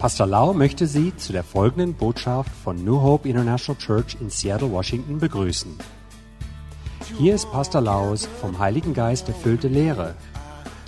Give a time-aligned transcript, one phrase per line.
[0.00, 4.72] Pastor Lau möchte Sie zu der folgenden Botschaft von New Hope International Church in Seattle,
[4.72, 5.78] Washington begrüßen.
[7.18, 10.14] Hier ist Pastor Laus vom Heiligen Geist erfüllte Lehre,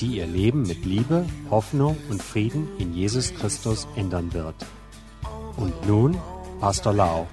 [0.01, 4.55] die Ihr Leben mit Liebe, Hoffnung und Frieden in Jesus Christus ändern wird.
[5.59, 6.17] Und nun
[6.59, 7.27] Pastor Lau.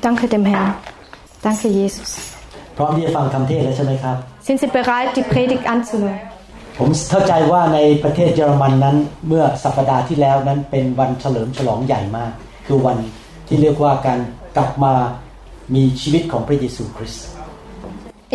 [0.00, 0.74] Danke dem Herrn.
[1.42, 2.16] Danke Jesus.
[4.40, 6.18] Sind Sie bereit, die Predigt anzunehmen?
[6.78, 8.96] ผมเข้าใจว่าในประเทศเยอรมันนั้น
[9.28, 12.32] เมื่อสัปดาห์ที่แล้วนั้นเป็นวันเฉลิมฉลองใหญ่มาก
[12.66, 12.98] คือวัน
[13.46, 14.18] ที่เรียกว่าการ
[14.56, 14.94] กลับมา
[15.74, 17.24] มีชีวิตของพระเยซูคริสต์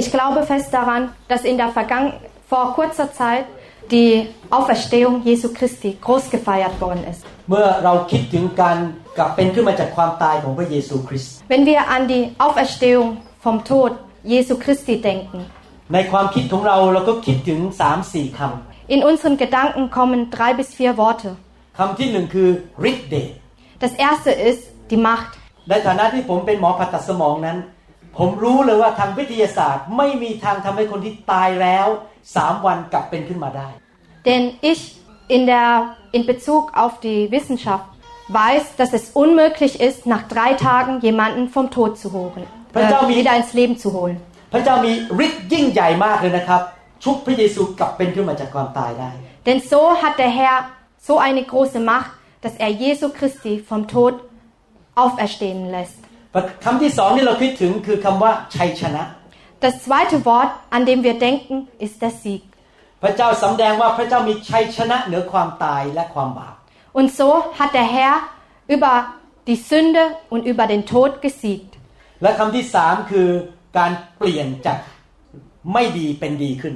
[0.02, 1.02] Ich glaube fest daran,
[1.32, 2.12] dass in der Vergangen
[2.52, 3.46] vor kurzer Zeit
[3.96, 4.12] die
[4.58, 7.22] Auferstehung Jesu Christi groß gefeiert worden ist.
[7.50, 8.78] เมื่อเราคิดถึงการ
[9.18, 13.08] กลับเป็นขึ้นมาจากความตายของพระเยซูคริสต์ Wenn wir an die Auferstehung
[13.46, 13.92] vom Tod
[14.34, 15.40] Jesu Christi denken,
[15.93, 18.41] ในความคิดของเราเราก็คิดถึง3ามสี่ค
[18.95, 21.31] in unseren Gedanken kommen drei bis vier Worte.
[21.37, 22.49] ำคำที่หนึ่งคือ
[22.91, 23.31] ฤทธิ์เดช
[23.85, 25.33] Das erste ist die Macht.
[25.71, 27.59] ในฐานะที่ผมเป็นหมอผ่าตัดสมองนั้น
[28.19, 31.87] ผมรู้เลยว่าทางวิทยาศาสตร์ไม่มีทางทำให้คนที่ตายแล้ว
[32.37, 33.69] สามวันกลับเป็นขึ้นมาได้
[34.27, 34.81] Denn ich
[35.37, 35.69] in, der,
[36.17, 37.87] in Bezug auf die Wissenschaft
[38.29, 43.37] weiß, dass es unmöglich ist, nach drei Tagen jemanden vom Tod zu holen, äh, wieder
[43.37, 44.21] ins Leben zu holen.
[44.52, 44.92] พระเจ้ามี
[45.26, 46.62] ฤทธิ์ยิ่งใหญ่มากเลยนะครับ
[47.04, 49.12] ชุบพระเยซูกลับเป็นขึ้นมาจากความตายได้
[49.48, 50.58] Denn so hat der Herr
[51.08, 52.12] so eine große Macht,
[52.44, 54.14] dass er Jesu Christi vom Tod
[55.04, 56.00] auferstehen lässt.
[56.66, 59.04] คำที่สองที่เราคิดถึงคือคำว่าชัยชนะ
[59.66, 61.56] Das zweite Wort, an dem wir denken,
[61.86, 62.44] ist der Sieg.
[63.04, 66.56] พระเจ้าสำแดงว่าพระเจ้ามีชัยชนะเหนือความตายและความบาป
[66.98, 68.16] Und so hat der Herr
[68.76, 68.94] über
[69.50, 71.72] die Sünde und über den Tod gesiegt.
[72.24, 73.30] และคำที่สามคือ
[73.78, 74.78] การเปลี่ยนจาก
[75.74, 76.76] ไม่ดีเป็นดีขึ้น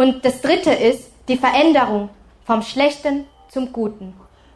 [0.00, 2.02] Und das dritte ist die Veränderung
[2.48, 3.14] vom Schlechten
[3.54, 4.06] zum Guten.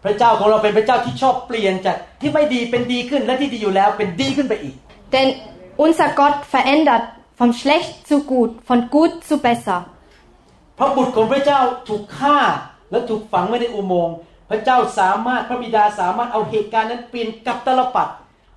[0.04, 4.74] พระเจ้าของเราเป็นพระเจ้าที่ชอบเปลี่ยนจากที่ไม่ดีเป็นดีขึ้นและที่ดีอยู่แล้วเป็นดีขึ้นไปอีก
[5.14, 5.28] Denn
[5.84, 7.04] unser Gott verändert
[7.40, 9.78] vom Schlecht zu gut, von gut zu besser.
[10.78, 12.38] พระบุตรของพระเจ้าถูกฆ่า
[12.90, 14.16] และถูกฝังไว้ในอุโมงค์
[14.50, 18.08] พระเจ้าสามารถพระบิดาสามารถเอาเหตุการณ์นั้นเปลี่ยนกลับตลปัด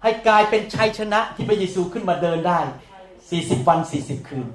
[0.03, 2.59] ให้กลายเป็นชัยชนะที่พระเยซูขึ้นมาเดินได้
[3.28, 4.46] 40 วัน 40 คืน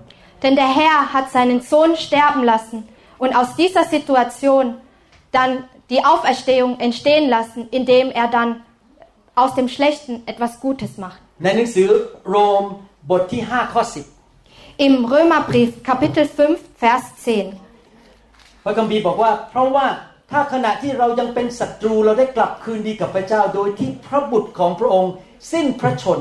[0.44, 2.78] Denn der Herr hat seinen Sohn sterben lassen
[3.24, 4.66] und aus dieser Situation
[5.32, 5.52] dann
[5.90, 8.50] die Auferstehung entstehen lassen, indem er dann
[9.36, 11.20] aus dem Schlechten etwas Gutes macht.
[11.44, 11.88] ในหนังสือ
[12.30, 12.64] โรม
[13.10, 13.84] บทที่ 5 ข้อ
[14.86, 17.28] Im Römerbrief Kapitel 5 Vers 10.
[17.56, 17.68] 10
[18.64, 19.88] พระคัมภีร์บอกว่า เพราะว่า
[20.32, 25.14] ถ้าขณะที่เรายังเป็นศัตรูเราได้กลับคืนดีกับพระเจ้า โดยที่พระบุตรของพระองค์
[25.52, 26.20] สิ้นพระชน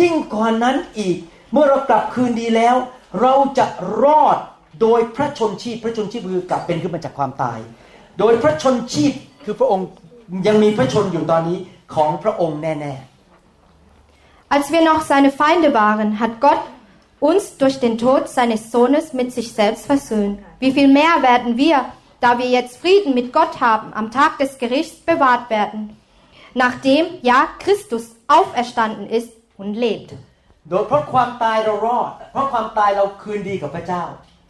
[0.00, 1.18] ยิ่งกว่านั้นอีก
[1.52, 2.76] เมื่อเรากลับคืนดีแล้ว
[3.20, 3.66] เราจะ
[4.02, 4.38] รอด
[4.80, 7.58] โดยพระชนชีพ พระชนชีพคือกลับเป็นขึ้นมาจากความตาย
[8.18, 9.12] โดยพระชนชีพ
[9.44, 9.86] คือพระองค์
[10.46, 11.58] ยังมีพระชนอยู่ตอนนี้
[11.94, 12.94] ของพระองค์แน่
[14.54, 16.62] Als wir noch seine Feinde waren, hat Gott
[17.20, 20.40] uns durch den Tod seines Sohnes mit sich selbst versöhnt.
[20.58, 21.86] Wie viel mehr werden wir,
[22.20, 25.96] da wir jetzt Frieden mit Gott haben, am Tag des Gerichts bewahrt werden,
[26.52, 30.12] nachdem ja Christus auferstanden ist und lebt.
[30.67, 34.03] ๆโดยเพราะความตายเรารอด เพราะความตายเราคืนดีกับพระเจ้า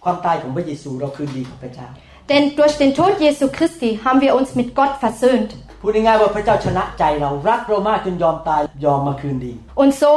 [0.03, 1.88] ความตายของพระเยซูเราคืนดีกับพระเจ้า
[2.31, 5.51] Denn durch den Tod Jesu Christi haben wir uns mit Gott versöhnt.
[5.81, 10.11] พูดง่ายๆว่าพระเจ้าชนะใจเรารักเรามากจนยอมตายยอมมาคืนดี Und so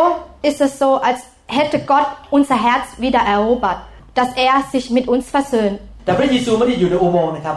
[0.49, 1.21] ist es so, als
[1.57, 3.81] hätte Gott unser Herz wieder erobert,
[4.19, 5.79] dass er sich mit uns versöhnt.
[6.05, 7.57] แต่พระเยซูไม่ได้อยู่ในอุโมงค์นะครับ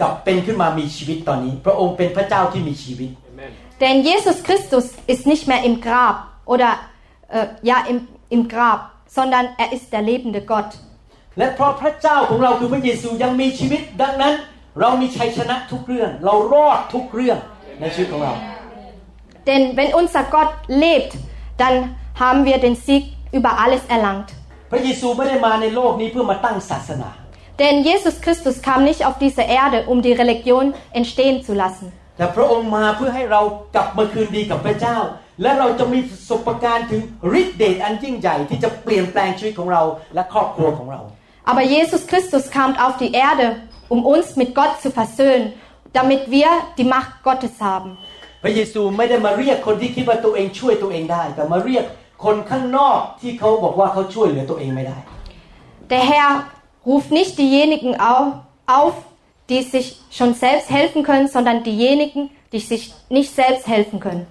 [0.00, 3.10] กลับเป็นขึ้นมามีชีวิตตอนนี้ พระองค์เป็นพระเจ้าที่มีชีวิต
[3.82, 6.16] Denn Jesus Christus ist nicht mehr im Grab
[6.52, 6.70] oder
[7.29, 10.71] äh, ja im, im Grab, sondern er ist der lebende Gott.
[11.37, 14.33] และเพราะพระเจ้าของเราคือพระเยซูยังมีชีวิต ดังนั้น
[14.79, 17.37] เรามีชัยชนะทุกเรื่อง เรารอดทุกเรื่อง
[17.81, 18.33] ในชีวิตของเรา
[19.49, 20.51] Denn wenn unser Gott
[20.83, 21.11] lebt,
[21.61, 21.75] dann
[22.23, 23.03] haben wir den Sieg
[23.37, 24.29] über alles erlangt.
[24.71, 27.09] พระเยซูไม่ได้มาในโลกนี้เพื่อมาตั้งศาสนา
[27.61, 30.65] Denn Jesus Christus kam nicht auf diese Erde, um die Religion
[30.99, 31.87] entstehen zu lassen.
[32.17, 33.41] แต่พระองค์มาเพื่อให้เรา
[33.75, 34.97] กลับมาคืนดีกับพระเจ้า
[35.41, 37.01] และเราจะมีประสบการณ์ถึง
[37.39, 39.83] ฤทธิ์เดชอันยิ่งใหญ่ที่จะเปลี่ยนแปลงชีวิตของเรา
[40.15, 41.01] และครอบครัวของเรา
[41.51, 43.47] Aber Jesus Christus kam auf die Erde,
[43.93, 45.45] um uns mit Gott zu versöhnen,
[45.97, 47.89] damit wir die Macht Gottes haben.
[48.43, 51.85] พระเยซูไม่ได้มาเรียกคนที่คิดว่าตัวเองช่วยตัวเองได้ แต่มาเรียก
[52.23, 54.97] คนข้างนอกที่เขาบอกว่าเขาช่วยเหลือตัวเองไม่ได้
[55.93, 56.31] Der Herr
[56.89, 58.33] ruft nicht diejenigen au-
[58.79, 58.93] auf,
[59.49, 59.87] die sich
[60.17, 62.21] schon selbst helfen können, sondern diejenigen,
[62.53, 62.83] die sich
[63.17, 64.23] nicht selbst helfen können.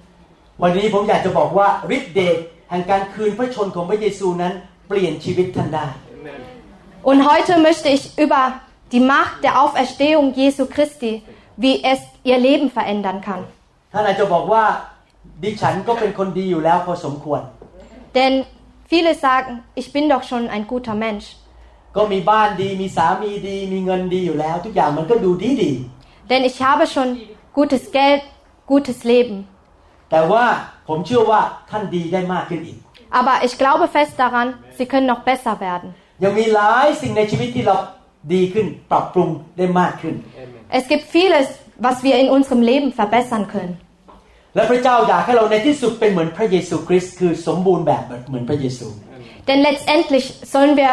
[0.63, 2.37] วันนี้ผมอยากจะบอกว่าฤทธิ์เดช
[2.71, 4.53] แห่งการคืนพระชนของพระเยซูนั้น
[4.89, 5.87] เปลี่ยนชีวิตท่านได้
[7.11, 8.43] Und heute möchte ich über
[8.93, 11.13] die Macht der Auferstehung Jesu Christi,
[11.57, 12.01] wie es
[12.31, 13.43] ihr Leben verändern kann.
[13.93, 14.65] ท่านอาจจะบอกว่า
[15.43, 17.41] ดิฉันก็เป็นคนดีอยู่แล้วพอสมควร
[18.17, 18.33] Denn
[18.93, 21.27] viele sagen, ich bin doch schon ein guter Mensch.
[21.97, 25.73] ก็มีบ้านดีมีสามีดี มีเงินดีอยู่แล้ว ทุกอย่างมันก็ดูดีดี
[26.31, 27.09] Denn ich habe schon
[27.59, 28.23] gutes Geld,
[28.73, 29.37] gutes Leben.
[30.11, 30.45] แต่ว่า
[30.89, 31.41] ผมเชื่อว่า
[31.71, 32.79] ท่านดีได้มากขึ้นอีก
[33.19, 35.89] Aber ich glaube fest daran, sie können noch besser werden.
[36.25, 37.77] ยังมีหลายสิ่งในชีวิตที่เรา
[38.35, 39.29] ดีขึ้น ปรับปรุง
[39.59, 40.15] ได้มากขึ้น
[40.79, 41.47] Es gibt vieles,
[41.87, 43.75] was wir in unserem Leben verbessern können.
[44.55, 48.87] และพระเจ้าอยากให้เราในที่สุดเป็นเหมือนพระเยซูคริสต์คือสมบูรณ์แบบเหมือนพระเยซู
[49.49, 50.93] Denn letztendlich sollen wir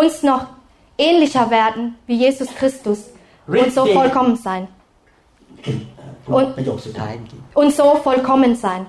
[0.00, 0.42] uns noch
[1.08, 2.98] ähnlicher werden wie Jesus Christus
[3.62, 3.96] und so Richtig.
[3.98, 4.62] vollkommen sein.
[6.24, 8.82] พูดประโยคสุดท้ายเมื่อกี้ Und so vollkommen sein.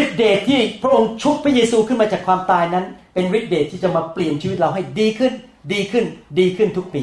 [0.00, 2.84] ฤทธิเดชที่พระองค์ชุบพระเยซูขึ้นมาจากความตายนั้น
[3.14, 5.32] เป็นฤทธิเดชที่จะมาเปลี่ยนชีวิตเราให้ดีขึ้น
[5.72, 6.04] ดีขึ้น
[6.38, 7.02] ดีขึ้นทุกปี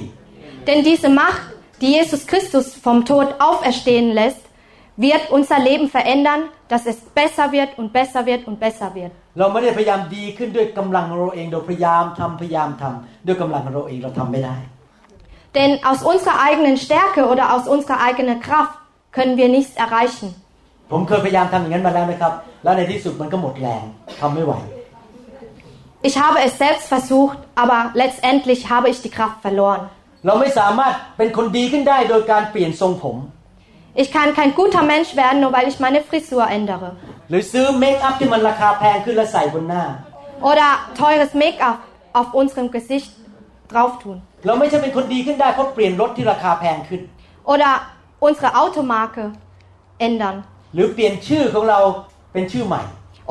[0.67, 1.43] Denn diese Macht,
[1.81, 4.43] die Jesus Christus vom Tod auferstehen lässt,
[5.05, 9.13] wird unser Leben verändern, dass es besser wird und besser wird und besser wird.
[9.39, 14.57] เราไม่ได้พยายามดีขึ้นด้วยกำลังของเราเองโดยพยายามทำพยายามทำด้วยกำลังของเราเองเราทำไม่ได้
[15.57, 18.73] Denn aus unserer eigenen Stärke oder aus unserer eigenen Kraft
[19.15, 20.29] können wir nichts erreichen.
[20.91, 22.33] ผมเคยพยายามทำอย่างนั้นมาแล้วนะครับ
[22.63, 23.83] แล้วในที่สุดมันก็หมดแรง
[24.19, 24.53] ทำไม่ไหว
[26.09, 29.81] Ich habe es selbst versucht, aber letztendlich habe ich die Kraft verloren.
[30.25, 33.17] เราไม่สามารถเป็นคนดีขึ้นได้โดยการเปลี่ยนทรงผม
[34.01, 36.89] Ich kann kein guter Mensch werden, nur weil ich meine Frisur ändere.
[37.29, 39.83] หรือซื้อเมคอัพที่มันราคาแพงขึ้นแล้วใส่บนหน้า
[40.49, 40.69] Oder
[40.99, 41.77] teures Make-up
[42.19, 43.09] auf unserem Gesicht
[43.71, 44.17] drauf tun.
[44.45, 47.01] เราไม่ใช่เป็นคนดีขึ้นได้เพราะเปลี่ยนรถที่ราคาแพงขึ้น
[47.51, 47.73] Oder
[48.27, 49.23] unsere Automarke
[50.07, 50.37] ändern.
[50.75, 51.79] หรือเปลี่ยนชื่อของเรา
[52.33, 52.81] เป็นชื่อใหม่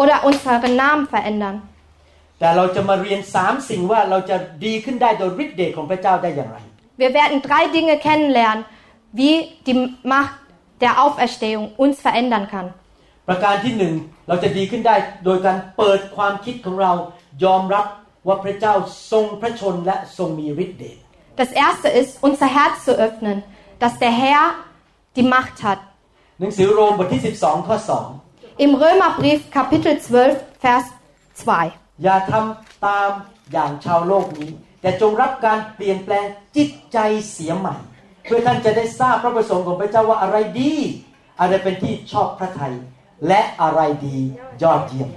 [0.02, 1.56] Oder unseren Namen verändern.
[2.38, 6.58] แต่เราจะมาเรียนสามสิ่งว่าเราจะดีขึ้นได้โดยฤทธิ์เดชของพระเจ้าได้อย่างไร
[7.00, 8.62] Wir werden drei Dinge kennenlernen,
[9.18, 9.36] wie
[9.66, 9.76] die
[10.12, 10.34] Macht
[10.82, 12.68] der Auferstehung uns verändern kann.
[13.28, 13.94] ประการที่หนึ่ง
[14.28, 16.92] เราจะดีขึ้นได้โดยการเปิดความคิดของเรา
[17.44, 17.86] ยอมรับ
[18.26, 18.74] ว่าพระเจ้า
[19.12, 20.98] ทรงพระชนและทรงมีฤทธิ์เดช
[21.42, 23.36] Das erste ist, unser Herz zu öffnen,
[23.82, 24.42] dass der Herr
[25.15, 25.79] die Macht hat.
[26.39, 27.77] หนังสือโรมบทที่ 12 ข้อ
[28.65, 30.85] Im Römerbrief Kapitel 12, Vers
[31.35, 31.45] 2.
[31.45, 33.09] 2อย่าทำตาม
[33.53, 34.51] อย่างชาวโลกนี้
[34.81, 36.25] แต่จงรับการเปลี่ยนแปลง
[36.55, 36.97] จิตใจ
[37.31, 37.75] เสียใหม่
[38.23, 40.73] เพื่อท่านจะได้ทราบพระประสงค์ของพระเจ้าว่าอะไรดี
[41.39, 42.73] อะไรเป็นที่ชอบพระทัย
[43.27, 44.17] และอะไรดี
[44.63, 45.09] ยอดเยี่ยม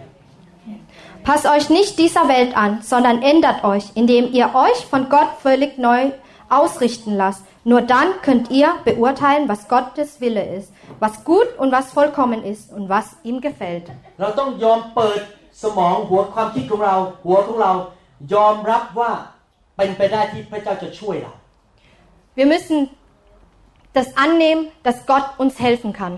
[1.26, 5.76] Passt euch nicht dieser Welt an, sondern ändert euch, indem ihr euch von Gott völlig
[5.76, 6.00] neu
[6.48, 7.42] ausrichten lasst.
[7.65, 10.67] Nur dann könnt ihr beurteilen, was Gottes Wille ist,
[10.99, 13.85] was gut und was vollkommen ist und was ihm gefällt.
[14.21, 15.19] เราต้องยอมเปิด
[15.63, 16.95] สมองหัวความคิดของเรา
[17.25, 17.71] หัวของเรา
[18.33, 19.11] ยอมรับว่า
[19.77, 21.33] เป็นไปได้ที่พระเจ้าจะช่วยเรา
[22.39, 22.77] Wir müssen
[23.97, 26.13] das annehmen, dass Gott uns helfen kann.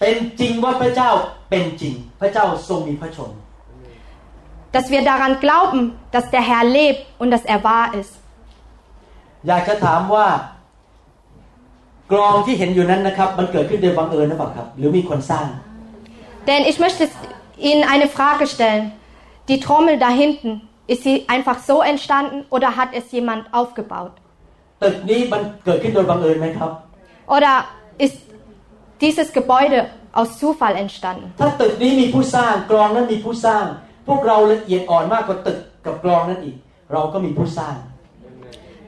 [0.00, 1.10] เป็นจริงว่าพระเจ้า
[1.50, 3.30] เป็นจริง พระเจ้าทรงมีพระชน
[4.74, 5.80] Dass wir daran glauben,
[6.14, 8.12] dass der Herr lebt und dass er wahr ist.
[9.46, 10.26] อยากจะถามว่า
[12.12, 15.46] กลองที่เห็นอยู่นั้นนะครับ มันเกิดขึ้นโดยบังเอิญหรือเปล่าครับ หรือมีคนสร้าง
[16.48, 17.04] Denn ich möchte
[17.68, 18.84] Ihnen eine Frage stellen.
[19.50, 20.50] Die Trommel da hinten,
[20.92, 24.14] ist sie einfach so entstanden oder hat es jemand aufgebaut?
[24.82, 26.70] ตึกนี้มันเกิดขึ้นโดยบังเอิญไหมครับ
[27.34, 27.52] Oder
[28.04, 28.16] ist
[29.04, 29.78] dieses Gebäude
[30.18, 31.26] aus Zufall entstanden?
[31.40, 33.64] ถ้าตึกนี้มีผู้สร้างกลองนั้นมีผู้สร้าง
[34.08, 36.56] พวกเราละเอียดอ่อนมากกว่าตึกกับกลองนั้นอีก
[36.92, 37.74] เราก็มีผู้สร้าง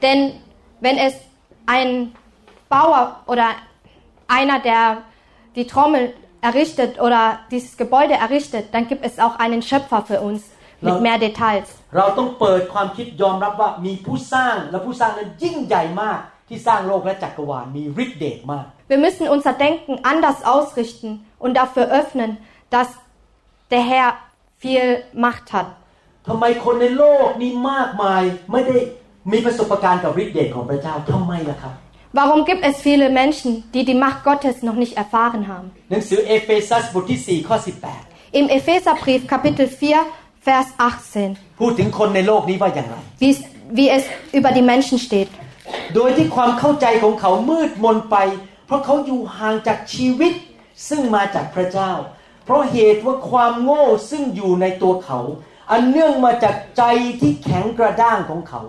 [0.03, 0.19] Denn
[0.83, 1.13] wenn es
[1.75, 1.89] ein
[2.69, 3.47] Bauer oder
[4.27, 4.81] einer, der
[5.55, 6.03] die Trommel
[6.41, 7.21] errichtet oder
[7.51, 10.41] dieses Gebäude errichtet, dann gibt es auch einen Schöpfer für uns
[10.81, 10.99] mit Ja.
[11.05, 11.67] mehr Details.
[11.97, 21.11] เราต้องเปิดความคิดยอมรับว่ามีผู้สร้างและผู้สร้างนั้นยิ่งใหญ่มาก ที่สร้างโลกและจักรวาลมีฤทธิ์เดชมาก Wir müssen unser Denken anders ausrichten
[21.43, 22.31] und dafür öffnen,
[22.75, 22.89] dass
[23.73, 24.09] der Herr
[24.63, 24.85] viel
[25.25, 25.67] Macht hat.
[26.27, 28.21] ทำไมคนในโลกนี้มากมาย
[28.51, 28.77] ไม่ได้
[29.31, 31.73] มีประสบการณ์กับฤทธิ์เดชของพระเจ้าทำไมล่ะครับ
[32.19, 35.67] Warum gibt es viele Menschen, die die Macht Gottes noch nicht erfahren haben?
[35.91, 37.57] หนังสือเอเฟซัสบทที่ 4 ข้อ
[38.39, 39.97] Im Epheserbrief Kapitel 4,
[40.47, 43.39] Vers 18, 18 พูดถึงคนในโลกนี้ว่าอย่างไร wie es,
[43.77, 44.03] wie es
[44.37, 45.29] über die Menschen steht.
[45.95, 48.15] โดยที่ความเข้าใจของเขามืดมนไป
[48.65, 50.33] เพราะเขาอยู่ห่างจากชีวิต
[50.89, 51.91] ซึ่งมาจากพระเจ้า
[52.45, 55.19] เพราะเหตุว่าความโง่ซึ่งอยู่ในตัวเขา
[55.71, 56.83] อันเนื่องมาจากใจ
[57.19, 58.63] ที่แข็งกระด้างของเขา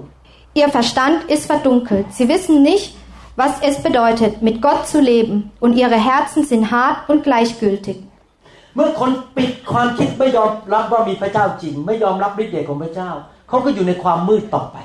[0.60, 2.06] Ihr Verstand ist verdunkelt.
[2.16, 2.86] Sie wissen nicht,
[3.38, 7.98] was es bedeutet, mit Gott zu leben, und ihre Herzen sind hart und gleichgültig.
[8.76, 13.10] เมื่อคนปิดความคิดไม่ยอมรับว่ามีพระเจ้าจริง ไม่ยอมรับฤทธิ์เดชของพระเจ้า
[13.48, 14.78] เขาก็อยู่ในความมืดต่อไป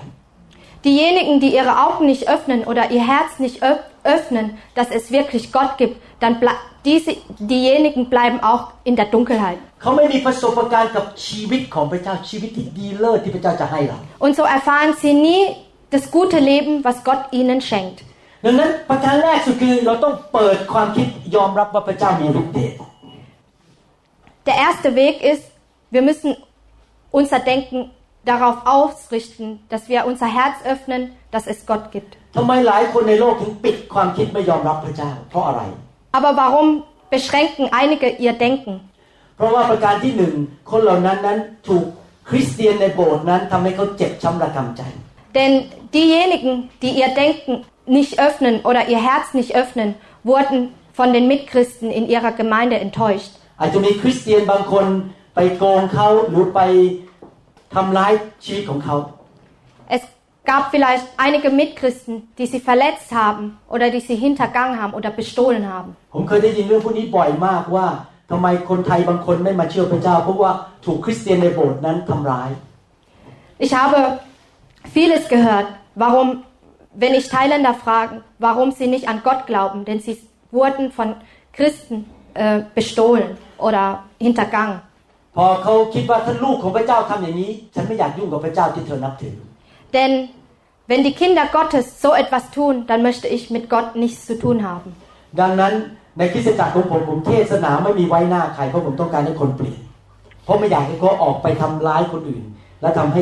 [0.88, 5.52] diejenigen, die ihre Augen nicht öffnen oder ihr Herz nicht öff- öffnen, dass es wirklich
[5.52, 6.52] Gott gibt, dann ble
[6.86, 9.60] diese, diejenigen bleiben auch in der Dunkelheit.
[9.82, 15.42] เขาไม่มีประสบการณ์กับชีวิตของพระเจ้าชีวิตที่ดีเลิศที่พระเจ้าจะให้เรา Und so erfahren sie nie
[15.96, 17.98] das gute Leben, was Gott ihnen schenkt.
[18.45, 22.73] ดังนั้นประการแรกสุดคือเราต้องเปิดความคิดยอมรับว่าพระเจ้ามีฤทธิ์เดช
[24.49, 25.45] Der erste Weg ist,
[25.95, 26.31] wir müssen
[27.19, 27.79] unser Denken
[28.31, 31.03] darauf ausrichten, dass wir unser Herz öffnen,
[31.35, 32.13] dass es Gott gibt.
[32.37, 35.63] ทำไมหลายคนในโลกถึงปิดความคิดไม่ยอมรับพระเจ้าเพราะอะไร
[36.17, 36.69] Aber warum
[37.15, 38.75] beschränken einige ihr Denken?
[39.37, 40.35] เพราะว่าประการที่หนึ่ง
[40.71, 41.85] คนเหล่านั้นนั้นถูก
[42.29, 44.83] คริสเตียนในโบสถ์นั้นทำให้เขาเจ็บช้ำระกำใจ
[45.38, 45.52] Denn
[45.94, 51.92] diejenigen, die ihr Denken nicht öffnen oder ihr Herz nicht öffnen, wurden von den Mitchristen
[51.92, 53.32] in ihrer Gemeinde enttäuscht.
[53.62, 54.86] อาจจะมีคริสเตียนบางคน
[55.36, 56.60] ไปโกงเขาหรือไป
[57.76, 58.96] ทำร้ายชีวิตของเขา
[59.96, 60.04] Es
[60.50, 65.64] gab vielleicht einige Mitchristen, die sie verletzt haben oder die sie hintergangen haben oder bestohlen
[65.74, 65.90] haben.
[66.14, 67.88] ผมเคยได้ยินเรื่องพวกนี้บ่อยมากว่า
[68.32, 70.52] ทำไมคนไทยบางคนไม่มาเชื่อพระเจ้า เพราะว่า
[70.86, 72.50] ถูกคริสเตียนในโบสถ์นั้นทำร้าย
[73.66, 74.00] Ich habe
[74.96, 76.44] vieles gehört, warum,
[76.94, 80.18] wenn ich Thailänder fragen, warum sie nicht an Gott glauben, denn sie
[80.52, 81.16] wurden von
[81.54, 84.80] Christen äh, bestohlen oder hintergangen.
[85.38, 89.36] พอเขาคิดว่าถ้าลูกของพระเจ้าทำอย่างนี้ ฉันไม่อยากยุ่งกับพระเจ้าที่เธอนับถือ
[89.96, 90.12] Denn
[90.90, 94.58] wenn die Kinder Gottes so etwas tun, dann möchte ich mit Gott nichts zu tun
[94.70, 94.90] haben.
[95.40, 95.74] ดังนั้น
[96.18, 99.80] ในคริสตจักรของผมผมเทศนาไม่มีไว้หน้าใครเพราะผมต้องการให้คนเปลี่ยน
[100.44, 102.44] เพราะไม่อยากให้เขาออกไปทำร้ายคนอื่น
[102.82, 103.22] และทำให้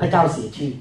[0.00, 0.72] พระเจ้าเสียชื่อ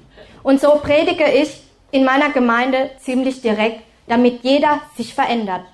[0.48, 1.50] Und so predige ich
[1.92, 5.66] in meiner Gemeinde ziemlich direkt, damit jeder sich verändert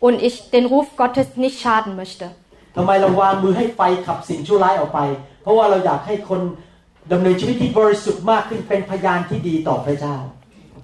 [0.00, 2.28] und ich den Ruf Gottes nicht schaden möchte.
[2.76, 5.00] ทำไมเราวางมือให้ไฟขับสิ่งชั่วร้ายออกไป
[5.42, 6.40] เพราะว่าเราอยากให้คน
[7.12, 10.16] ดำเนินชีวิตที่บริสุทธิ์มากขึ้นเป็นพยานที่ดีต่อพระเจ้า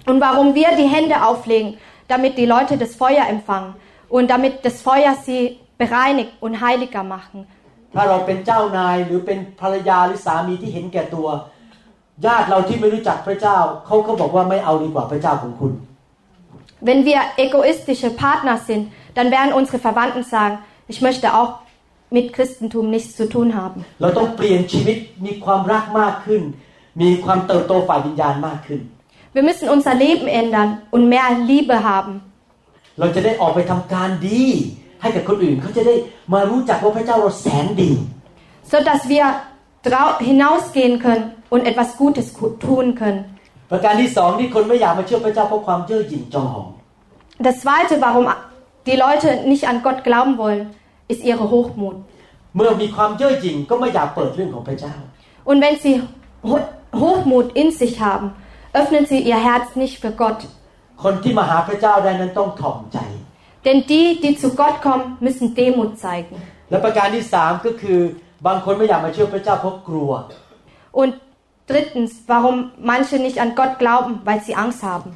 [0.09, 1.69] Und warum wir die Hände auflegen,
[2.11, 3.71] damit die Leute das Feuer empfangen
[4.15, 5.41] und damit das Feuer sie
[5.81, 7.39] bereinigt und heiliger machen.
[7.95, 11.27] ถ้าเราเป็นเจ้านายหรือเป็นภรรยาหรือสามีที่เห็นแก่ตัว
[12.26, 15.72] ญาติเราที่ไม่รู้จักพระเจ้าเขาก็บอกว่าไม่เอาดีกว่าพระเจ้าของคุณ
[16.88, 18.82] Wenn wir egoistische Partner sind,
[19.16, 20.54] dann werden unsere Verwandten sagen,
[20.92, 21.50] ich möchte auch
[22.16, 23.78] mit Christentum nichts zu tun haben.
[24.00, 24.96] เราต้องเปลี่ยนชีวิต
[25.26, 26.42] มีความรักมากขึ้น
[27.00, 28.80] มีความเติบโตฝ่ายวิญญาณมากขึ้น
[29.36, 32.14] Wir müssen unser Leben ändern und mehr Liebe haben.
[32.98, 34.44] เราจะได้ออกไปทำการดี
[35.00, 35.94] ให้กับคนอื่นเขาจะได้
[36.32, 37.90] มารู้จักว่าพระเจ้าเราแสนดี
[38.70, 39.24] so dass wir
[39.86, 43.21] drau- hinausgehen können und etwas Gutes ku- tun können.
[43.71, 46.67] ประการที่สองที่คนไม่อยากมาเชื่อพระเจ้าเพราะความเย่อหยิ่งจองหอง
[47.47, 48.25] Das Zweite, warum
[48.89, 50.61] die Leute nicht an Gott glauben wollen,
[51.11, 51.95] ist ihre Hochmut.
[52.55, 54.93] เมื่อมีความเย่อหยิ่งก็ไม่อยากเปิดเรื่องของพระเจ้า
[55.49, 55.93] Und wenn sie
[56.49, 56.69] Ho-
[57.01, 58.27] Hochmut in sich haben,
[58.79, 60.39] öffnen sie ihr Herz nicht für Gott.
[61.03, 62.97] คนที่มาหาพระเจ้าได้นั้นต้องถ่อมใจ
[63.65, 66.35] Denn die, die zu Gott kommen, müssen Demut zeigen.
[66.69, 67.99] และประการที่สามก็คือ
[68.47, 70.11] บางคนไม่อยากมาเชื่อพระเจ้าเพราะกลัว
[71.01, 71.11] Und
[71.70, 75.10] Drittens, warum manche nicht an Gott glauben, weil sie Angst haben.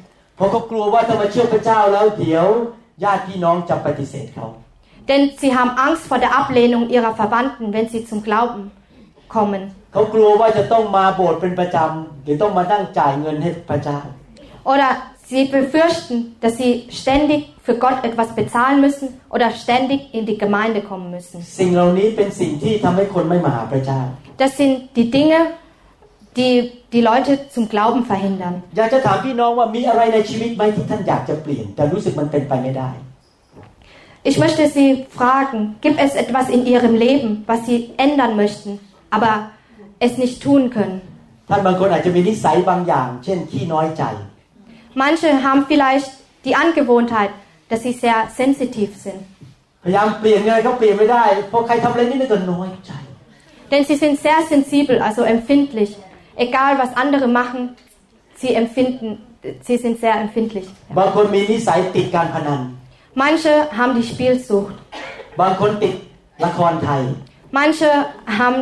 [5.07, 8.71] Denn sie haben Angst vor der Ablehnung ihrer Verwandten, wenn sie zum Glauben
[9.27, 9.75] kommen.
[14.63, 14.87] Oder
[15.27, 20.81] sie befürchten, dass sie ständig für Gott etwas bezahlen müssen oder ständig in die Gemeinde
[20.81, 21.45] kommen müssen.
[24.37, 25.37] Das sind die Dinge,
[26.38, 26.54] die
[26.94, 28.54] die Leute zum Glauben verhindern.
[28.76, 32.90] อยากจะถามพี่น้องว่ามีอะไรในชีวิตไหมที่ท่านอยากจะเปลี่ยน แต่รู้สึกมันเป็นไปไม่ได้
[34.30, 38.70] Ich möchte Sie fragen, gibt es etwas in Ihrem Leben, was Sie ändern möchten,
[39.16, 39.32] aber
[40.06, 40.98] es nicht tun können?
[41.50, 44.02] ท่านบางคนอาจจะมีนิสัยบางอย่าง เช่นขี้น้อยใจ
[45.04, 46.10] Manche haben vielleicht
[46.46, 47.30] die Angewohnheit,
[47.70, 49.20] dass sie sehr sensitiv sind.
[49.84, 52.92] พยายามเปลี่ยนไงก็เปลี่ยนไม่ได้เพราะใครทำอะไรนิดนึงก็น้อยใจ
[53.70, 55.92] Denn sie sind sehr sensibel, also empfindlich.
[56.46, 57.60] Egal was andere machen,
[58.40, 59.08] sie empfinden,
[59.66, 60.66] sie sind sehr empfindlich.
[60.98, 62.60] บางคนมีนิสัยติดการพนัน
[63.22, 64.74] Manche haben die Spielsucht.
[65.40, 65.94] บางคนติด
[66.44, 67.02] ละครไทย
[67.58, 67.90] Manche
[68.40, 68.60] haben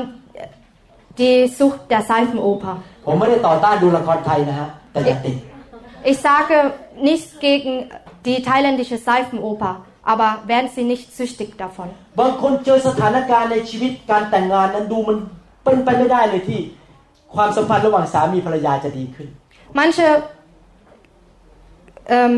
[1.21, 2.75] die Sucht der Seifenoper.
[3.07, 5.37] ผมไม่ได้ต่อต้านดูละครไทยนะฮะ แต่อย่าติด
[6.11, 6.57] Ich sage
[7.09, 7.73] nichts gegen
[8.27, 9.73] die thailändische Seifenoper,
[10.13, 11.89] aber werden Sie nicht süchtig davon.
[12.21, 15.17] บางคนเจอสถานการณ์ในชีวิตการแต่งงานนั้นดูมัน
[15.65, 16.61] เป็นไปไม่ได้เลยที่
[17.35, 19.29] ความสัมพันธ์ระหว่างสามีภรรยาจะดีขึ้น
[19.81, 20.07] Manche
[22.17, 22.35] ähm,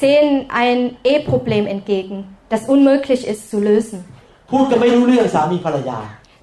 [0.00, 0.28] sehen
[0.62, 0.78] ein
[1.10, 2.16] Eheproblem entgegen,
[2.52, 3.98] das unmöglich ist zu lösen.
[4.52, 5.98] พูดกันไม่รู้เรื่องสามีภรรยา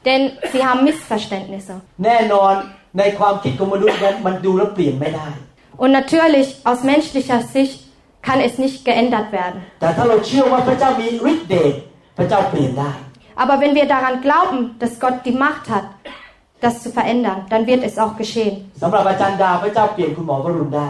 [0.08, 1.74] Denn sie haben Missverständnisse.
[2.06, 2.53] แน่นอน
[3.00, 5.30] ในความคิดของมนุษย์นั้นมันดูแล้วเปลี่ยนไม่ได้
[5.84, 7.77] Und natürlich, aus menschlicher Sicht
[8.27, 9.60] kann es nicht geändert werden.
[9.82, 11.74] แต่ถ้าเราเชื่อว่าพระเจ้ามีฤทธิ์เดช
[12.18, 12.92] พระเจ้าเปลี่ยนได้
[13.44, 15.86] Aber wenn wir daran glauben, dass Gott die Macht hat,
[16.63, 18.56] das zu verändern, dann wird es auch geschehen.
[18.82, 20.89] สำหรับอาจารย์ดาพระเจ้าเปลี่ยนคุณหมอวรุณได้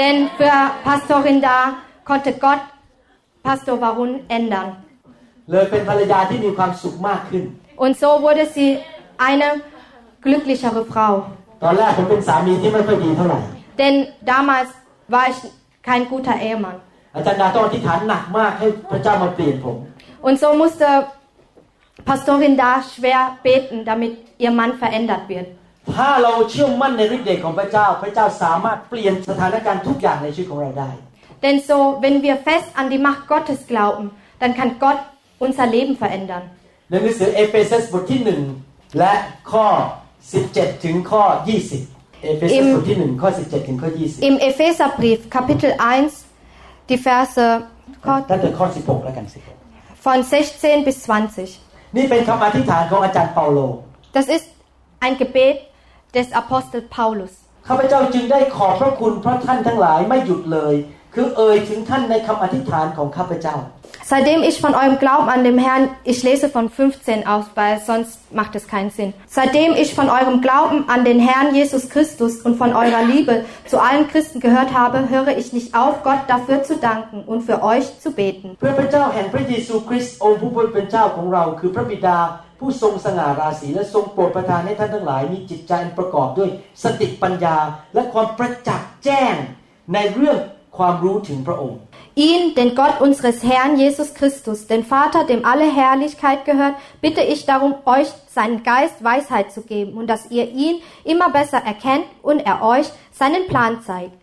[0.00, 1.58] Denn für Pastorin da
[2.08, 2.62] konnte Gott
[3.46, 4.68] Pastor Varun ändern.
[5.50, 7.44] เลยเป็นภรรยาที่มีความสุขมากขึ้น
[7.82, 8.70] Und so wurde sie
[9.28, 9.48] eine
[10.24, 11.12] glücklichere Frau.
[11.62, 13.40] ตอนแรกผมเป็นสามีที่ไม่ค่อยดีเท่าไหร่
[13.80, 13.94] Denn
[14.32, 14.70] damals
[15.14, 15.38] war ich
[15.88, 16.76] kein guter Ehemann.
[17.16, 19.76] อาจารย์ดาต้องอธิษฐานหนักมากให้พระเจ้ามาเปลี่ยนผม
[20.26, 20.88] Und so musste
[22.10, 25.46] Pastorin da schwer beten, damit ihr Mann verändert wird.
[25.96, 30.90] ถ้าเราเชื่อมั่นในฤทธิ์เดชของพระเจ้า พระเจ้าสามารถเปลี่ยนสถานการณ์ทุกอย่างในชีวิตของเราได้
[31.44, 34.04] Denn so, wenn wir fest an die Macht Gottes glauben,
[34.40, 35.00] dann kann Gott
[35.44, 36.44] unser Leben verändern.
[36.90, 38.42] ในหนังสือเอเฟซัสบทที่หนึ่ง
[38.98, 39.12] และ
[39.52, 39.66] ข้อ
[40.26, 41.22] 17 ถึงข้อ
[41.78, 43.88] 20 เอเฟซัส Im- บทที่หนึ่งข้อ 17 ถึงข้อ
[44.28, 45.72] Im Epheserbrief, Kapitel
[46.10, 47.44] 1, die Verse
[48.02, 49.38] 20ตั้งแต่ข้อ 16 แล้วกันสิ
[50.04, 51.65] von 16 bis 20.
[51.97, 53.59] นี่เป็นคำอธิษฐานของอาจารย์เปาโล
[54.17, 54.45] Das ist
[55.05, 55.57] ein Gebet
[56.17, 57.33] des Apostel Paulus.
[57.67, 60.75] ข้าพเจ้าจึงได้ขอบพระคุณเพราะท่านทั้งหลายไม่หยุดเลย
[61.13, 63.55] คือเอ่ยถึงท่านในคำอธิษฐานของข้าพเจ้า
[64.06, 68.18] Seitdem ich von eurem Glauben an dem Herrn, ich lese von 15 aus, weil sonst
[68.34, 69.14] macht es keinen Sinn.
[69.26, 73.78] Seitdem ich von eurem Glauben an den Herrn Jesus Christus und von eurer Liebe zu
[73.80, 77.98] allen Christen gehört habe, höre ich nicht auf, Gott dafür zu danken und für euch
[78.00, 78.56] zu beten.
[78.58, 82.18] เพื่อพระเจ้าแห่งพระเยซูคริสต์องค์ผู้เป็นเจ้าของเรา คือพระบิดา
[82.58, 86.50] ผู้ทรงสง่าราศีและทรงโปรดประทานให้ท่านทั้งหลาย มีจิตใจอันประกอบด้วย
[86.82, 87.56] สติปัญญา
[87.94, 89.34] และความประจักษ์แจ้ง
[89.94, 90.38] ในเรื่อง
[90.78, 91.78] ความรู้ถึงพระองค์
[92.16, 97.46] Ihn, den Gott unseres Herrn Jesus Christus, den Vater, dem alle Herrlichkeit gehört, bitte ich
[97.46, 102.40] darum, euch seinen Geist Weisheit zu geben und dass ihr ihn immer besser erkennt und
[102.40, 104.22] er euch seinen Plan zeigt.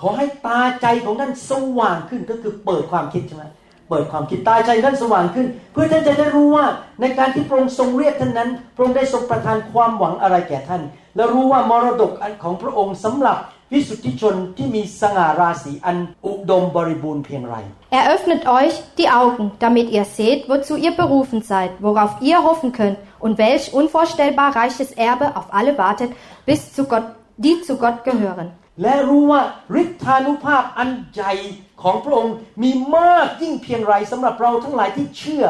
[0.00, 3.44] ขอให้ตาใจของท่านสว่างขึ้นก็คือเปิดความคิดใช่ไหม
[3.90, 6.66] เปิดความคิดตาใจท่านสว่างขึ้น เพื่อท่านจะได้รู้ว่า
[7.00, 10.82] ในการที่พระองค์ทรงเรียกท่านนั้นพระองค์ได้ทรงประทานความหวังอะไรแก่ท่าน
[11.16, 13.36] และรู้ว่ามรดกอันของพระองค์สำหรับ
[13.72, 17.56] วิสุทธิชนที่มีสง่าราศีอันอุดมบริบูรณ์เพียงไร
[17.98, 22.70] Er öffnet euch die Augen, damit ihr seht, wozu ihr berufen seid, worauf ihr hoffen
[22.78, 26.10] könnt und welch unvorstellbar reiches Erbe auf alle wartet,
[26.48, 27.06] bis zu Gott,
[27.44, 28.48] die zu Gott gehören.
[28.82, 29.42] และรู้ว่า
[29.82, 31.32] ฤทธานุภาพอันใหญ่
[31.82, 35.44] ของพระองค์มีมากยิ่งเพียงไรสำหรับเราทั้งหลายที่เชื่อ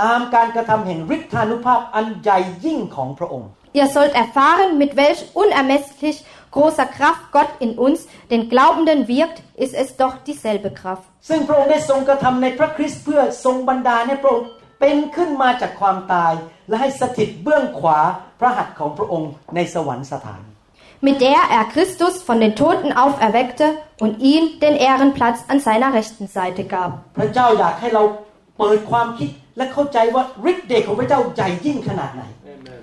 [0.00, 3.48] ตามการกระทำแห่งฤทธานุภาพอันใหญ่ยิ่งของพระองค์
[3.78, 6.18] Ihr sollt erfahren, mit welch unermesslich
[6.54, 11.06] großer Kraft Gott in uns, den Glaubenden, wirkt, ist es doch dieselbe Kraft.
[11.28, 14.46] ซึ่งพระองค์ได้ทรงกระทำในพระคริสต์เพื่อทรงบันดาลให้พระองค์
[14.80, 16.32] เป็นขึ้นมาจากความตาย
[16.68, 17.98] และให้สถิตเบื้องขวา
[18.40, 20.42] พระหัตถ์ของพระองค์ในสวรรคสถาน
[21.02, 23.66] mit der er Christus von den Toten auferweckte
[23.98, 26.90] und ihm den Ehrenplatz an seiner rechten Seite gab.
[27.18, 28.02] พระเจ้าอยากให้เรา
[28.58, 32.22] เปิดความคิดและเข้าใจว่าฤทธิ์เดชของพระเจ้าใหญ่ยิ่งขนาดไหน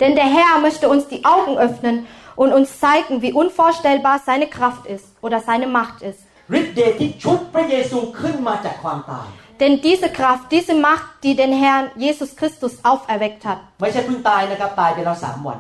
[0.02, 1.96] Denn der Herr möchte uns die Augen öffnen
[2.42, 6.20] und uns zeigen, wie unvorstellbar seine Kraft ist oder seine Macht ist.
[6.60, 9.28] ฤทธิ์เดชที่ชุบพระเยซูขึ้นมาจากความตาย
[9.62, 15.60] Denn diese Kraft, diese Macht, die den Herrn Jesus Christus auferweckt hat, ไม่ใช่เพิ่งตายนะครับตายไปแล้วสามวัน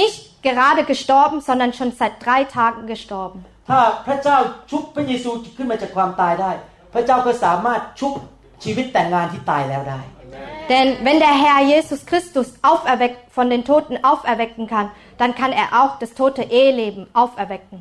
[0.00, 3.38] nicht gerade gestorben, sondern schon seit drei Tagen gestorben.
[3.68, 4.36] ถ้าพระเจ้า
[4.70, 6.50] ชุบพระเยซูขึ้นมาจากความตายได้
[6.94, 8.12] พระเจ้าก็สามารถชุบ
[8.64, 10.00] ชีวิตแต่งงานที่ตายแล้วได้
[10.72, 14.86] Denn wenn der Herr Jesus Christus auferweckt, von den Toten auferwecken kann,
[15.20, 17.78] dann kann er auch das tote Eheleben auferwecken.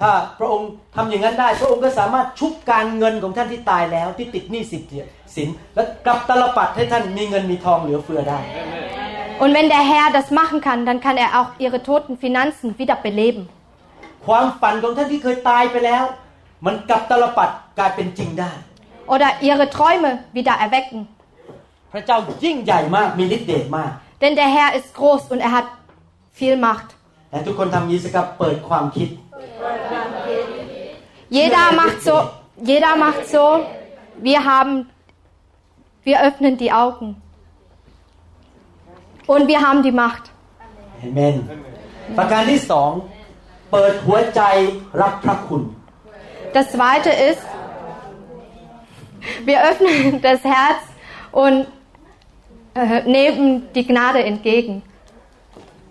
[0.00, 4.82] ถ้าพระองค์ทำอย่างนั้นได้ พระองค์ก็สามารถชุบการเงินของท่านที่ตายแล้ว ที่ติดหนี้สิน
[5.36, 8.40] สินและกลับตลปัดให้ท่านมีเงินมีทองเหลือเฟือได้
[9.42, 12.96] Und wenn der Herr das machen kann, dann kann er auch ihre toten Finanzen wieder
[13.06, 13.42] beleben.
[14.26, 16.04] ความฝันของท่านที่เคยตายไปแล้ว
[16.66, 18.52] มันกลับตลปัดกลายเป็นจริงได้
[19.12, 21.00] Oder ihre Träume wieder erwecken.
[21.92, 23.90] พระเจ้ายิ่งใหญ่มากมีฤทธิ์เดชมาก
[24.22, 25.66] Denn der Herr ist groß und er hat
[26.38, 26.88] viel Macht.
[27.30, 29.08] แต่ทุกคนทำอยางนี้สิครับเปิดความคิด
[31.38, 32.16] Jeder macht so,
[32.70, 33.44] jeder macht so,
[34.28, 34.74] wir haben,
[36.02, 37.08] wir öffnen die Augen.
[39.28, 40.24] Und wir haben die Macht.
[40.98, 41.34] เอเมน
[42.18, 42.90] ประการที่สอง
[43.70, 44.40] เปิดหัวใจ
[45.00, 45.62] รับพระคุณ
[46.56, 47.44] Das zweite ist,
[49.48, 50.82] wir öffnen das Herz
[51.42, 51.66] und
[52.74, 54.82] äh, nehmen die Gnade entgegen.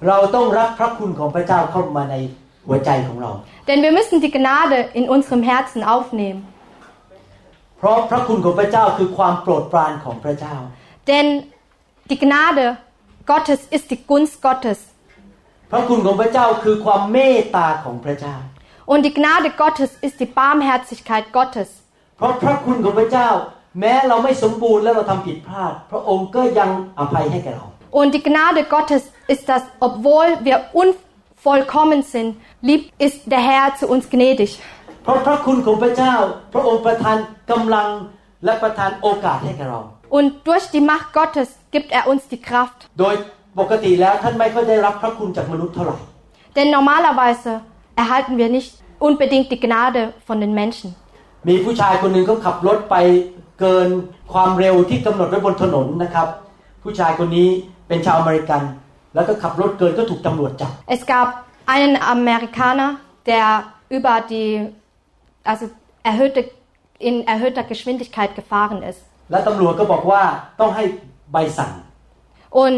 [0.09, 2.17] เราต้องรับพระคุณของพระเจ้าเข้ามาใน
[2.67, 3.31] หัวใจของเรา
[3.69, 6.41] Denn wir müssen die Gnade in unserem Herzen aufnehmen.
[7.79, 10.57] เพราะพระคุณของพระเจ้าคือความโปรดปรานของพระเจ้า
[11.11, 11.27] Denn
[12.11, 12.65] die Gnade
[13.31, 14.81] Gottes ist die Gunst Gottes.
[15.71, 18.37] พระคุณของพระเจ้าคือความเมตตาของพระเจ้า
[18.93, 21.71] Und die Gnade Gottes ist die Barmherzigkeit Gottes.
[22.17, 23.29] เพราะพระคุณของพระเจ้า
[23.81, 27.67] แม้เราไม่สมบูรณ์และเราทำผิดพลาด พระองค์ก็ยังอภัยให้แก่เรา
[27.99, 32.30] Und die Gnade Gottes ist, dass obwohl wir unvollkommen sind,
[32.62, 34.52] liebt ist der Herr zu uns gnädig.
[35.04, 36.14] เพราะพระคุณของพระเจ้า
[36.54, 37.18] พระองค์ประทาน
[37.52, 37.88] กำลัง
[38.46, 39.82] และประทานโอกาสให้แก่เรา
[40.18, 42.80] Und durch die Macht Gottes gibt er uns die Kraft.
[43.00, 43.16] โดย
[43.60, 45.98] ปกติแล้วท่านไม่ค่อยได้รับพระคุณจากมนุษย์เท่าไหร่
[46.56, 47.52] Denn normalerweise
[48.02, 48.72] erhalten wir nicht
[49.08, 50.90] unbedingt die Gnade von den Menschen.
[51.48, 52.96] มีผู้ชายคนหนึ่งเขาขับรถไป
[53.60, 53.88] เกิน
[54.34, 56.28] ความเร็วที่กำหนดไว้บนถนนนะครับ
[56.84, 57.48] ผู้ชายคนนี้
[57.88, 58.62] เป็นชาวอเมริกัน
[59.15, 61.29] แล้วก็ขับรถเกินก็ถูกตำรวจจับ Es gab
[61.75, 62.91] einen Amerikaner,
[63.31, 63.47] der
[63.97, 64.51] über die,
[65.51, 65.65] also
[66.11, 66.41] erhöhte,
[67.09, 69.01] in erhöhter Geschwindigkeit gefahren ist.
[69.31, 70.23] และตำรวจก็บอกว่า
[70.61, 70.85] ต้องให้
[71.33, 71.71] ใบสั่ง
[72.63, 72.77] Und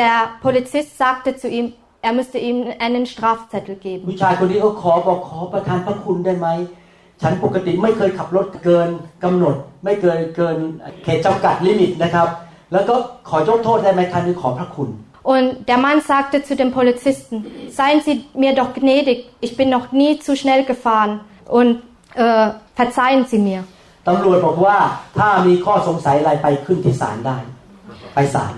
[0.00, 1.66] der Polizist sagte zu ihm,
[2.08, 4.04] er müsste ihm einen Strafzettel geben.
[4.08, 6.48] ผู้ชายคนนี้เขาขอบอกขอประทานพระคุณได้ไหม
[7.22, 8.88] ฉันปกติไม่เคยขับรถเกิน
[9.24, 10.56] กำหนด ไม่เกินเกิน
[11.04, 12.28] เขตจำกัดลิมิตนะครับ
[12.72, 12.94] แล้วก็
[13.28, 14.88] ขอยกโทษได้ไหมท่านนี้ขอพระคุณ
[15.29, 19.91] Und der Mann sagte zu dem Polizisten, seien Sie mir doch gnädig, ich bin noch
[19.91, 21.81] nie zu schnell gefahren und
[22.13, 23.61] äh, verzeihen Sie mir.
[24.07, 24.77] ตำรวจบอกว่า
[25.17, 27.37] ถ้ามีข้อสงสัยอะไรไปขึ้นที่ศาลได้
[28.15, 28.53] ไปศาล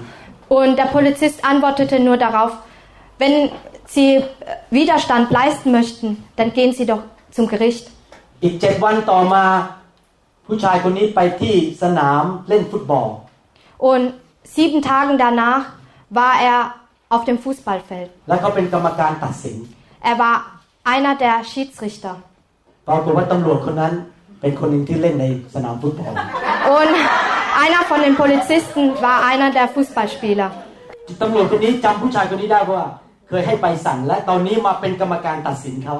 [0.59, 2.51] Und der Polizist antwortete nur darauf,
[3.21, 3.35] wenn
[3.95, 4.23] Sie äh,
[4.77, 6.07] Widerstand leisten möchten,
[6.37, 7.03] dann gehen Sie doch
[7.35, 7.85] zum Gericht.
[8.43, 9.45] อีกเจ็ดวันต่อมา
[10.47, 13.07] ผู้ชายคนนี้ไปที่สนามเล่นฟุตบอล
[13.89, 14.05] Und
[14.55, 15.63] sieben Tagen danach
[16.19, 16.59] war er
[17.13, 18.09] auf dem Fußballfeld.
[18.27, 19.57] แล้วเขาเป็นกรรมการตัดสิน
[20.09, 20.35] Er war
[20.93, 22.13] einer der Schiedsrichter.
[22.87, 23.93] ปรากฏว่าตำรวจคนนั้น
[24.41, 26.13] เป็นคนหนึ่งที่เล่นในสนามฟุตบอล
[26.77, 26.93] Und
[27.63, 30.49] einer von den Polizisten war einer der Fußballspieler.
[31.21, 32.83] ตำรวจคนนี้จำผู้ชายคนนี้ได้ว่า
[33.29, 35.95] เคยให้ใบสั่งและตอนนี้มาเป็นกรรมการตัดสินเขา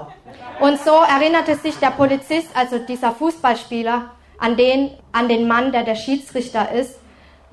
[0.66, 3.98] Und so erinnerte sich der Polizist, also dieser Fußballspieler,
[4.46, 4.80] an den,
[5.12, 6.94] an den Mann, der der Schiedsrichter ist,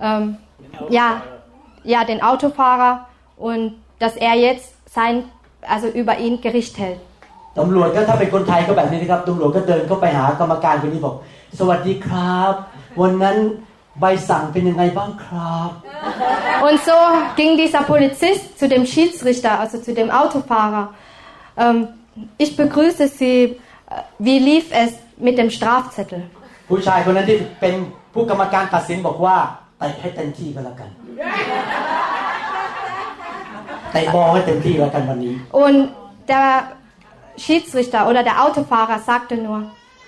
[0.01, 0.39] ähm,
[0.89, 1.23] ja,
[1.85, 3.63] ja, den Autofahrer und
[3.99, 5.25] dass er jetzt sein,
[5.75, 7.01] also über ihn Gericht hält.
[7.59, 11.15] ตำรวจก็ถ้าเป็นคนไทยก็แบบนี้นะครับตำรวจก็เดินเข้าไปหากรรมการคนนี้บอก
[11.59, 12.53] สวัสดีครับ
[13.01, 13.37] วันนั้น
[14.01, 15.71] ใบสั่งเป็นยังไงบ้างครับ
[16.67, 16.97] Und so
[17.39, 20.85] ging dieser Polizist zu dem Schiedsrichter, also zu dem Autofahrer.
[21.63, 21.79] Ähm,
[22.45, 23.37] ich begrüße Sie.
[23.43, 24.91] Äh, Wie lief es
[25.27, 26.23] mit dem Strafzettel?
[26.71, 27.75] ผู้ชายคนนั้นที่เป็น
[28.15, 29.37] ผู้กรรมการตัดสินบอกว่า
[29.79, 30.91] เตะให้เต็มที่ก็แล้วกัน
[33.93, 35.79] เตะบอลให้เต็มที่แล้วกันวันนี้ Und
[36.33, 36.49] der
[37.45, 39.59] Schiedsrichter oder der Autofahrer sagte nur,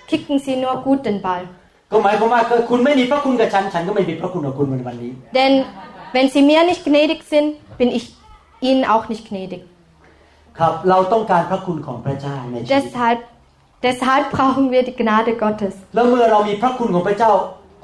[0.09, 1.43] kicken Sie nur gut den Ball.
[1.91, 5.53] ก็หมายความว่าก็คุณไม่มีพระคุณกับฉัน ฉันก็ไม่มีพระคุณกับคุณในวันนี้ Denn
[6.15, 7.47] wenn Sie mir nicht gnädig sind,
[7.79, 8.05] bin ich
[8.67, 9.61] Ihnen auch nicht gnädig.
[10.59, 13.19] ครับ เราต้องการพระคุณของพระเจ้าในชีวิต Deshalb,
[13.85, 15.75] deshalb brauchen wir die Gnade Gottes.
[15.95, 17.31] แล้วเมื่อเรามีพระคุณของพระเจ้า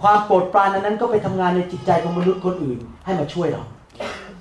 [0.02, 3.64] ความโปรดปรานอันนั้นก็ไปทำงานในจิตใจของมนุษย์คนอื่น ให้มาช่วยเรา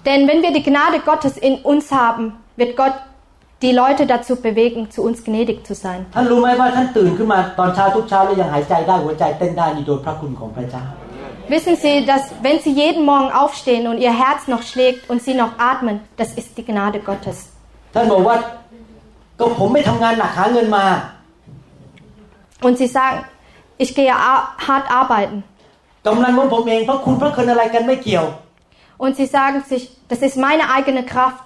[0.08, 2.24] Denn wenn wir die Gnade Gottes in uns haben,
[2.60, 2.96] wird Gott
[3.64, 6.00] die Leute dazu bewegen, zu uns gnädig zu sein.
[6.14, 10.84] ท่านรู้ไหมว่าท่านตื่นขึ้นมาตอนเช้าทุกเช้าแล้วยังหายใจได้หัวใจเต้นได้นี่โดยพระคุณของพระเจ้า
[11.54, 15.34] Wissen Sie, dass wenn Sie jeden Morgen aufstehen und Ihr Herz noch schlägt und Sie
[15.42, 17.36] noch atmen, das ist die Gnade Gottes.
[17.94, 18.36] ท่านบอกว่า
[19.38, 20.84] ก็ผมไม่ทำงานหนักหาเงินมา
[22.66, 23.18] Und Sie sagen,
[23.82, 25.38] ich gehe ar- hart arbeiten.
[26.06, 28.26] กำลังของผมเองพระคุณพระคุณอะไรกันไม่เกี่ยว
[29.04, 31.42] Und Sie sagen sich, das ist meine eigene Kraft.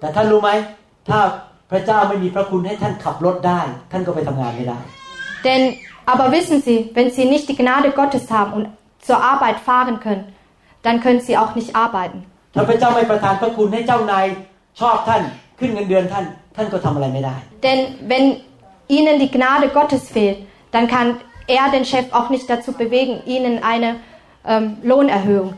[0.00, 0.50] แต่ท่านรู้ไหม
[1.08, 1.20] ถ้า
[1.70, 3.60] พระเจ้าไม่มีพระคุณให้ท่านขับรถได้
[3.92, 4.78] ท่านก็ไปทำงานไม่ได้
[5.46, 5.62] Denn,
[6.12, 8.64] aber wissen Sie, wenn Sie nicht die Gnade Gottes haben und
[9.06, 10.24] zur Arbeit fahren können,
[10.86, 12.18] dann können Sie auch nicht arbeiten.
[12.54, 14.26] ถ้าพระเจ้าไม่ประทานพระคุณให้เจ้านาย
[14.80, 15.22] ชอบท่าน
[15.58, 16.24] ขึ้นเงินเดือนท่าน
[16.56, 18.24] ท่านก็ทำอะไรไม่ได้ Denn wenn
[18.96, 20.38] Ihnen die Gnade Gottes fehlt,
[20.74, 21.08] dann kann
[21.56, 23.90] er den Chef auch nicht dazu bewegen, Ihnen eine
[24.52, 25.50] ähm, Lohnerhöhung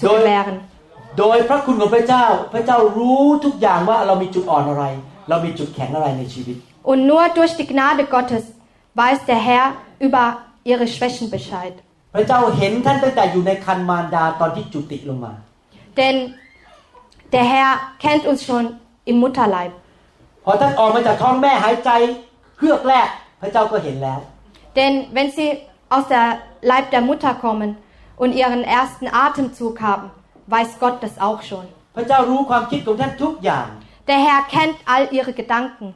[0.00, 0.56] zu Soll- gewähren.
[1.18, 4.84] โดยพระคุณของพระเจ้า พระเจ้ารู้ทุกอย่างว่าเรามีจุดอ่อนอะไร
[5.28, 6.56] เรามีจุดแข็งอะไรในชีวิต
[6.90, 8.44] Und nur durch die Gnade Gottes
[9.00, 9.66] weiß der Herr
[10.06, 10.24] über
[10.70, 11.74] Ihre Schwächen Bescheid.
[12.14, 15.32] พระเจ้าเห็นท่านตั้งแต่อยู่ในคันมารดาตอนที่จุติลงมา
[15.98, 16.16] Denn
[17.34, 17.70] der Herr
[18.04, 18.64] kennt uns schon
[19.10, 19.72] im Mutterleib.
[20.44, 21.90] พอท่านออกมาจากท้องแม่หายใจ
[22.58, 23.08] เฮือกแรก
[23.40, 24.18] พระเจ้าก็เห็นแล้ว
[24.78, 25.48] Denn wenn Sie
[25.94, 26.26] aus der
[26.70, 27.70] Leib der Mutter kommen
[28.16, 30.10] und ihren ersten Atemzug haben,
[30.46, 31.66] weiß Gott das auch schon.
[34.08, 35.94] Der Herr kennt all ihre Gedanken.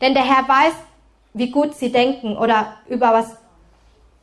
[0.00, 0.74] Denn der Herr weiß,
[1.34, 3.36] wie gut sie denken oder über was,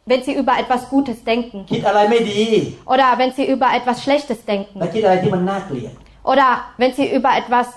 [0.06, 1.66] wenn sie über etwas Gutes denken.
[2.86, 4.80] Oder wenn sie über etwas Schlechtes denken.
[6.24, 7.68] Oder wenn sie über etwas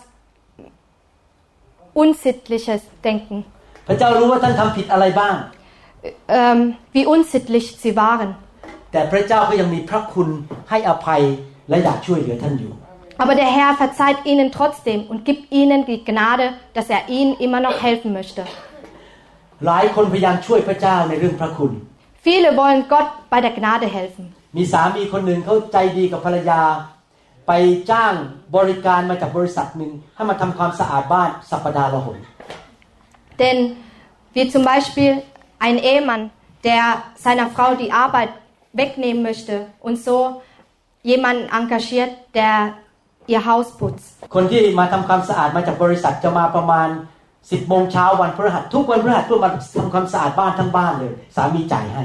[1.94, 3.44] Unsittliches denken
[6.03, 8.29] พระเจ้ารู้ว่าท่านทำผิดอะไรบ้าง ähm, wie unsittlich sie waren.
[8.91, 10.29] แต่พระเจ้าก็ยังมีพระคุณ
[10.69, 11.21] ให้อภัย
[11.69, 12.73] และอยากช่วยเหลือท่านอยู่
[13.21, 17.59] Aber der Herr verzeiht ihnen trotzdem und gibt ihnen die Gnade, dass er ihnen immer
[17.67, 18.41] noch helfen möchte.
[19.67, 21.71] หลายคนพยายามช่วยพระเจ้าในเรื่องพระคุณ
[22.25, 24.25] Viele wollen Gott bei der Gnade helfen.
[24.57, 26.61] มีสามีคนหนึ่งเขาใจดีกับภรรยา
[27.47, 27.51] ไป
[27.91, 28.13] จ้าง
[28.55, 32.17] บริการมาจากบริษัทหนึ่งให้มาทำความสะอาดบ้านสัปดาห์ละหน
[33.41, 33.57] Denn
[34.35, 35.11] wie zum Beispiel
[35.65, 36.23] ein Ehemann,
[36.63, 36.83] der
[37.15, 38.31] seiner Frau die Arbeit
[38.73, 40.41] wegnehmen möchte und so
[41.03, 42.73] jemanden engagiert, der
[43.27, 44.09] ihr Haus putzt.
[44.35, 46.87] คนที่มาทำความสะอาดมาจากบริษัทจะมาประมาณ
[47.29, 52.03] 10โมงเช้าวันพฤหัสทุกวันพฤหัสเพื่อมาทำความสะอาดบ้านทั้งบ้านเลย สามีจ่ายให้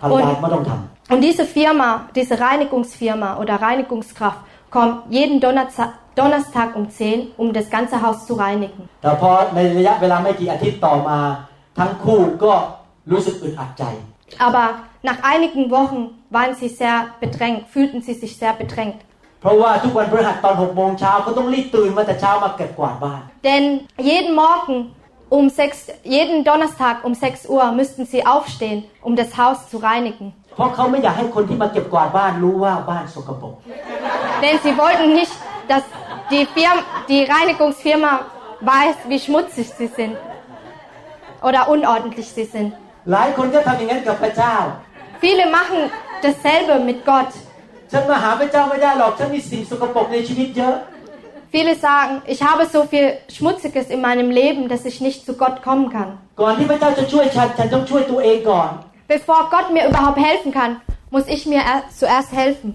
[0.00, 7.52] ภรรยาไม่ต้องทำ Und diese Firma, diese Reinigungsfirma oder Reinigungskraft kommt jeden Donnerstag, Donnerstag um 10, um
[7.52, 8.82] das ganze Haus zu reinigen.
[9.02, 9.58] แต่พอใน
[13.06, 13.84] ระยะเวลาไม่กี่อาทิตย์ต่อมา ทั้งคู่ก็รู้สึกอึดอัดใจ
[14.46, 14.66] Aber
[15.10, 16.00] nach einigen Wochen
[16.36, 18.98] waren sie sehr bedrängt, fühlten sie sich sehr bedrängt.
[19.42, 23.64] เพราะว่าทุกวันพฤหัสตอน6โมงเช้าเขาต้องรีบตื่นมาแต่เช้ามาเก็บกวาดบ้าน Denn
[24.10, 24.76] jeden Morgen
[25.36, 30.26] um 6, jeden Donnerstag um 6 Uhr müssten sie aufstehen, um das Haus zu reinigen.
[30.56, 33.54] เพราะเขาไม่อยากให้คนที่มาเก็บกวาดบ้านรู้ว่าบ้านสกปรก
[34.42, 35.34] Denn sie wollten nicht,
[35.70, 35.84] dass
[36.32, 38.12] die, Firma, die Reinigungsfirma
[38.72, 40.14] weiß, wie schmutzig sie sind
[41.48, 42.70] oder unordentlich sie sind.
[43.10, 44.54] หลายคนก็ทำอย่างนั้นกับพระเจ้า
[45.22, 45.80] Viele machen
[46.24, 47.30] dasselbe mit Gott.
[47.92, 50.76] ฉันมาหาพระเจ้าไม่ได้หรอกฉันมีสิ่งสกปรกในชีวิตเยอะ
[51.54, 55.56] Viele sagen, ich habe so viel Schmutziges in meinem Leben, dass ich nicht zu Gott
[55.66, 56.10] kommen kann.
[56.40, 58.70] ก่อนที่พระเจ้าจะช่วยฉันฉันต้องช่วยตัวเองก่อน
[59.14, 60.72] Bevor Gott mir überhaupt helfen kann,
[61.14, 62.68] muss ich mir er- zuerst helfen.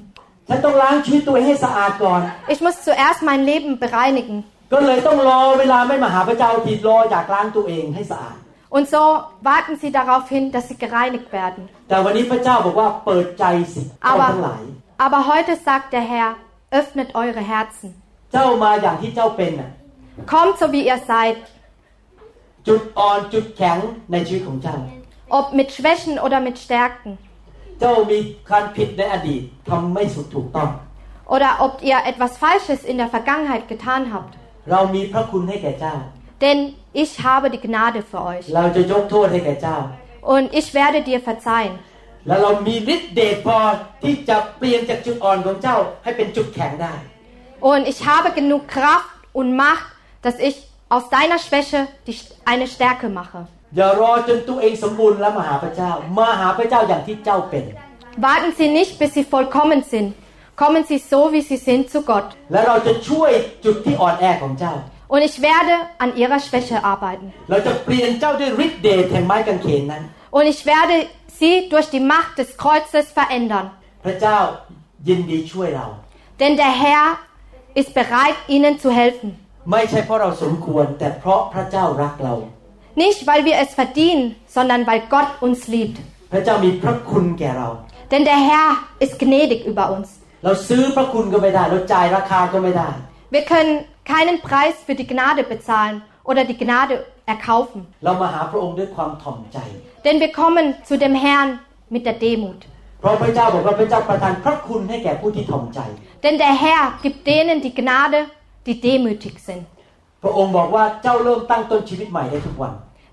[0.49, 2.21] ฉันต้องล้างชีวิตตัวเองให้สะอาดก่อน
[2.53, 4.37] Ich muss zuerst mein Leben bereinigen.
[4.73, 8.37] ก็เลยต้องรอเวลาไม่มาหาพระเจ้าทีรออยากล้างตัวเองให้สะอาด
[8.76, 11.68] Und so warten sie darauf hin, dass sie gereinigt werden.
[14.00, 14.58] Aber,
[14.96, 16.36] aber heute sagt der Herr,
[16.70, 17.94] öffnet eure Herzen.
[18.32, 18.48] Kommt
[20.58, 21.36] so wie ihr seid.
[25.28, 27.18] Ob mit Schwächen oder mit Stärken.
[31.26, 34.34] Oder ob ihr etwas Falsches in der Vergangenheit getan habt
[36.42, 38.46] denn ich habe die Gnade für euch.
[40.20, 41.78] Und ich werde dir verzeihen.
[47.60, 49.86] Und ich habe genug Kraft und Macht,
[50.22, 50.56] dass ich
[50.88, 51.88] aus deiner Schwäche
[52.44, 53.46] eine Stärke mache.
[58.16, 60.14] Warten Sie nicht, bis Sie vollkommen sind.
[60.54, 62.36] Kommen Sie so, wie Sie sind, zu Gott.
[65.11, 67.27] และเราจะช่วยจุดที่อ่อนแอของเจ้า Und ich werde an Ihrer Schwäche arbeiten.
[67.49, 70.03] เราจะเปลี่ยนเจ้าด้วยฤทธิ์เดชแห่งไม้กางเขนนั้น
[70.37, 70.95] Und ich werde
[71.39, 73.67] Sie durch die Macht des Kreuzes verändern.
[74.05, 74.37] พระเจ้า
[75.07, 75.87] ยินดีช่วยเรา
[76.41, 77.05] Denn der Herr
[77.79, 79.29] ist bereit, Ihnen zu helfen.
[79.71, 82.33] ไม่ใช่เพราะเราสมควร แต่เพราะพระเจ้ารักเรา
[83.03, 84.23] Nicht, weil wir es verdienen,
[84.55, 85.97] sondern weil Gott uns liebt.
[86.33, 87.69] พระเจ้ามีพระคุณแก่เรา
[88.11, 88.69] Denn der Herr
[89.05, 90.07] ist gnädig über uns.
[90.43, 92.89] เราซื้อพระคุณก็ไม่ได้ เราจ่ายราคาก็ไม่ได้
[93.34, 97.86] wir können keinen Preis für die Gnade bezahlen oder die Gnade erkaufen.
[100.04, 102.66] Denn wir kommen zu dem Herrn mit der Demut.
[106.22, 108.26] Denn der Herr gibt denen die Gnade,
[108.66, 109.64] die demütig sind.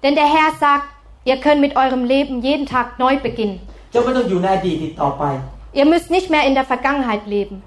[0.04, 0.88] Denn der Herr sagt,
[1.24, 3.62] ihr könnt mit eurem Leben jeden Tag neu beginnen.
[5.72, 7.64] Ihr müsst nicht mehr in der Vergangenheit leben.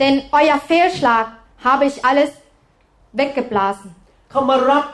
[0.00, 1.26] Denn euer Fehlschlag
[1.66, 2.30] habe ich alles
[3.20, 3.88] weggeblasen.
[4.30, 4.84] เข้ามารับ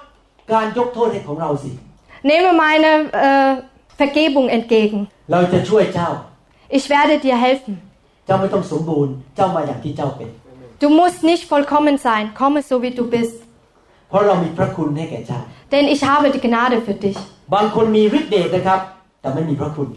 [0.53, 1.71] การยกโทษให้ของเราสิ
[2.31, 2.91] Nehme meine
[3.29, 3.53] äh,
[4.01, 5.01] Vergebung entgegen.
[5.33, 6.09] เราจะช่วยเจ้า
[6.77, 7.75] Ich werde dir helfen.
[8.27, 10.31] เจ้าไม่ต้องสมบูรณ์ เจ้ามาอย่างที่เจ้าเป็น
[10.83, 12.25] Du musst nicht vollkommen sein.
[12.41, 13.37] Komme so wie du bist.
[14.09, 15.41] เพราะเรามีพระคุณให้แก่เจ้า
[15.73, 17.19] Denn ich habe die Gnade für dich.
[17.55, 18.81] บางคนมีฤทธิ์เดชนะครับ
[19.21, 19.89] แต่ไม่มีพระคุณ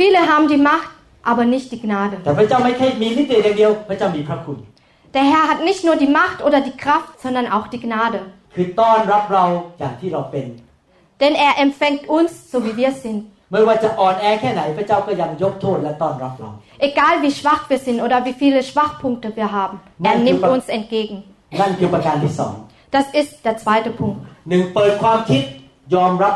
[0.00, 0.90] Viele haben die Macht,
[1.30, 2.16] aber nicht die Gnade.
[2.24, 4.58] แต่พระเจ้าไม่แค่มีฤทธิ์เดชอย่างเดียว พระเจ้ามีพระคุณ
[5.14, 8.20] Der Herr hat nicht nur die Macht oder die Kraft, sondern auch die Gnade.
[8.54, 9.44] คือต้อนรับเรา
[9.78, 10.46] อย่างที่เราเป็น
[11.22, 13.20] Denn er empfängt uns, so wie wir sind.
[13.52, 16.50] ไม่ว่าจะอ่อนแอแค่ไหน พระเจ้าก็ยังยกโทษและต้อนรับเรา
[16.88, 19.76] Egal wie schwach wir sind oder wie viele Schwachpunkte wir haben,
[20.10, 21.16] er nimmt uns entgegen.
[21.60, 22.54] นั่นคือประการที่สอง
[22.96, 24.18] Das ist der zweite Punkt.
[24.50, 25.42] หนึ่งเปิดความคิด
[25.94, 26.34] ยอมรับ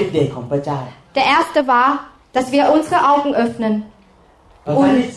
[0.00, 0.78] ฤทธิ์เดชของพระเจ้า
[1.18, 1.88] Der erste war,
[2.36, 3.74] dass wir unsere Augen öffnen,
[4.66, 5.08] ประการที่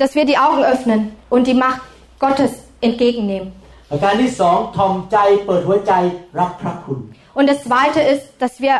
[0.00, 1.00] dass wir die Augen öffnen
[1.34, 1.82] und die Macht
[2.24, 2.52] Gottes
[2.88, 3.48] entgegennehmen.
[3.90, 5.92] ประการที่สองทอมใจเปิดหัวใจ
[6.38, 6.98] รับพระคุณ
[7.38, 8.74] Und das Zweite ist, dass wir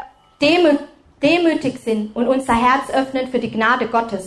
[0.45, 0.73] demü
[1.29, 4.25] demütig sind und unser Herz öffnen für die Gnade Gottes.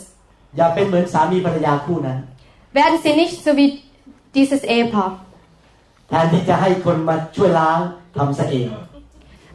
[0.58, 2.18] อย่าเป็นเหมือนสามีภรรยาคู่นั้น
[2.80, 3.70] Werden sie nicht so wie
[4.38, 5.10] dieses Ehepaar.
[6.10, 7.80] แทนที่จะให้คนมาช่วยล้าง
[8.18, 8.68] ทำซะเอง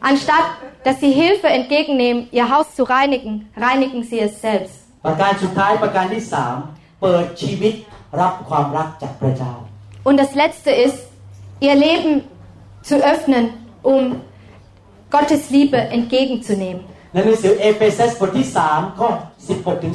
[0.03, 0.45] Anstatt,
[0.85, 4.75] dass sie Hilfe entgegennehmen, ihr Haus zu reinigen, reinigen sie es selbst.
[5.05, 6.55] ประการสุดท้ายประการที่สาม
[7.01, 7.73] เปิดชีวิต
[8.21, 9.53] รับความรักจากพระเจ้า
[10.07, 10.99] Und das Letzte ist,
[11.67, 12.13] ihr Leben
[12.89, 13.45] zu öffnen,
[13.91, 14.01] um
[15.15, 16.81] Gottes Liebe entgegenzunehmen.
[17.13, 19.09] ในหนังสือเอเฟซัสบทที่3ข้อ
[19.47, 19.93] 16ถึง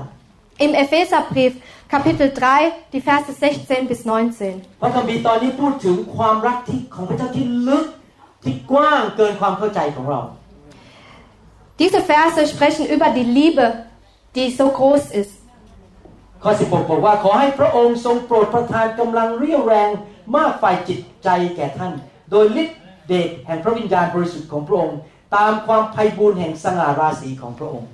[0.00, 1.52] 19 Im Epheserbrief
[1.88, 4.80] Kapitel 3, die Verse 16 bis 19.
[4.82, 7.84] พระคัมภีร์ตอนนี้พูดถึงความรักที่ของพระเจ้าที่ลึก
[8.42, 10.20] ที่กว้างเกินความเข้าใจของเรา
[11.80, 13.66] Diese Verse sprechen über die Liebe,
[14.36, 15.32] die so groß ist.
[16.42, 19.90] ข้อ 16 บอกว่าขอให้พระองค์ทรงโปรดประทานกำลังเรี่ยวแรง
[20.36, 21.92] มากฝ่ายจิตใจแก่ท่าน
[22.30, 22.76] โดยฤทธิ
[23.08, 24.98] เดชแห่งพระวิญญาณบริสุทธิ์ของพระองค์
[25.36, 27.88] ตามความไพบูรณ์แห่งสง่าราศีของพระองค์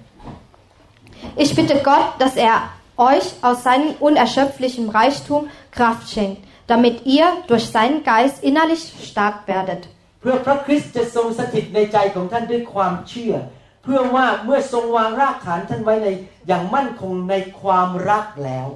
[1.43, 2.57] Ich bitte Gott, dass er
[2.97, 9.89] euch aus seinem unerschöpflichen Reichtum Kraft schenkt, damit ihr durch seinen Geist innerlich stark werdet.
[10.24, 13.36] เพื่อพระคริสต์จะทรงสถิตในใจของท่านด้วยความเชื่อ
[13.84, 16.08] เพื่อว่าเมื่อทรงวางรากฐานท่านไว้ใน
[16.48, 18.68] อย่างมั่นคงในความรักแล้ว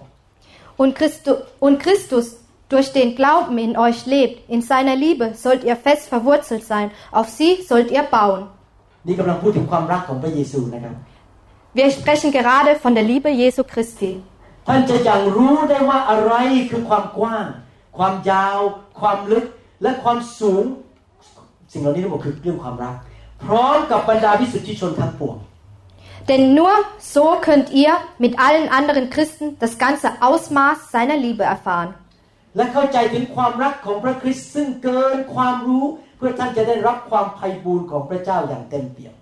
[0.82, 1.32] Und, Christu
[1.66, 2.26] und Christus
[2.74, 6.88] durch den Glauben in euch lebt, in seiner Liebe sollt ihr fest verwurzelt sein,
[7.20, 8.42] auf sie sollt ihr bauen.
[9.08, 10.96] นี่กำลังพูดถึงความรักของพระเยซูนะครับ
[11.78, 14.12] Wir sprechen gerade von der Liebe Jesu Christi.
[14.68, 16.34] ท่านจะยังรู้ได้ว่าอะไร
[16.70, 17.46] คือความกว้าง
[17.98, 18.60] ความยาว
[19.00, 19.46] ความลึก
[19.84, 20.64] และความสูง
[21.73, 22.95] สิ่งเหล่านี้ทั้งหมดคือเรื่องความรัก
[23.45, 25.37] พร้อมกับบรรดาวิสุทธิชนทั้งปวง
[26.29, 26.75] Denn nur
[27.15, 27.93] so könnt ihr
[28.25, 31.91] mit allen anderen Christen das ganze Ausmaß seiner Liebe erfahren.
[32.57, 35.85] และเข้าใจถึงความรักของพระคริสต์ซึ่งเกินความรู้
[36.17, 39.15] เพื่อท่านจะได้รับความไพบูรณ์ของพระเจ้าอย่างเต็มเปี่ยม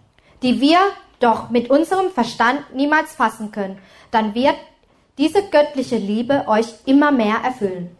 [0.44, 0.80] die wir
[1.20, 3.78] doch mit unserem Verstand niemals fassen können,
[4.10, 4.56] dann wird
[5.18, 7.96] diese göttliche Liebe euch immer mehr erfüllen.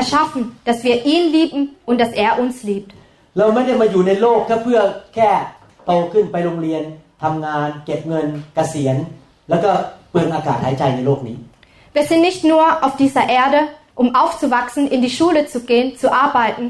[0.00, 2.90] erschaffen, dass wir ihn lieben und dass er uns liebt.
[3.38, 4.80] เราไม่ได้มาอยู่ในโลกแค่เพื่อ
[5.14, 5.30] แค่
[5.86, 6.82] โตขึ้นไปโรงเรียน
[7.22, 8.96] ทำงาน เก็บเงินเกษียณ
[9.50, 9.70] แล้วก็
[10.10, 11.36] เปลืองอากาศหายใจในโลกนี้
[11.96, 13.60] Wir sind nicht nur auf dieser Erde,
[14.02, 16.66] um aufzuwachsen, in die Schule zu gehen, zu arbeiten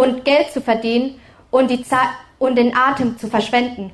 [0.00, 1.06] und Geld zu verdienen
[1.50, 3.84] und, die Zeit und den Atem zu verschwenden.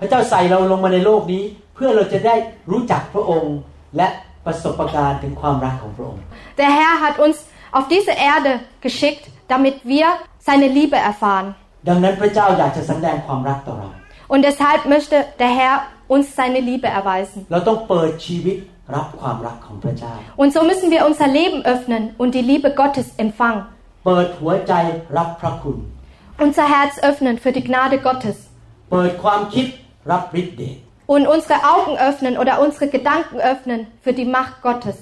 [0.00, 1.42] พระเจ้าใส่เราลงมาในโลกนี้
[1.74, 2.34] เพื่อเราจะได้
[2.70, 3.56] รู้จักพระองค์
[3.96, 4.08] และ
[4.46, 6.22] ประสบการณ์ถึงความรักของพระองค์
[6.60, 7.36] Der Herr hat uns
[7.76, 8.52] auf diese Erde
[8.86, 10.06] geschickt, damit wir
[10.48, 11.48] seine Liebe erfahren.
[11.88, 13.88] ดังนั้นพระเจ้าอยากจะแสดงความรักต่อเรา
[14.32, 15.74] Und deshalb möchte der Herr
[16.14, 17.38] uns seine Liebe erweisen.
[17.52, 18.56] เราต้องเปิดชีวิต
[18.94, 23.62] รับความรักของพระเจ้า Und so müssen wir unser Leben öffnen und die Liebe Gottes empfangen.
[24.04, 24.72] เปิดหัวใจ
[25.16, 25.78] รับพระคุณ
[26.44, 28.36] Unser Herz öffnen für die Gnade Gottes.
[28.92, 29.66] เปิดความคิด
[30.10, 30.76] รับฤทธิ์เดช
[31.14, 34.96] Und unsere Augen öffnen oder unsere Gedanken öffnen für die Macht Gottes.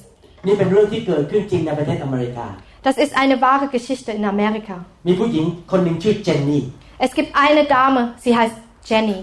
[0.47, 2.47] นี่เป็นเรื่องที่เกิดขึ้นจริงในประเทศอเมริกา
[2.87, 4.77] Das ist eine wahre Geschichte in Amerika.
[5.07, 6.63] มีผู้หญิงคนหนึ่งชื่อเจนนี่
[7.07, 8.57] Es gibt eine Dame, sie heißt
[8.89, 9.19] Jenny.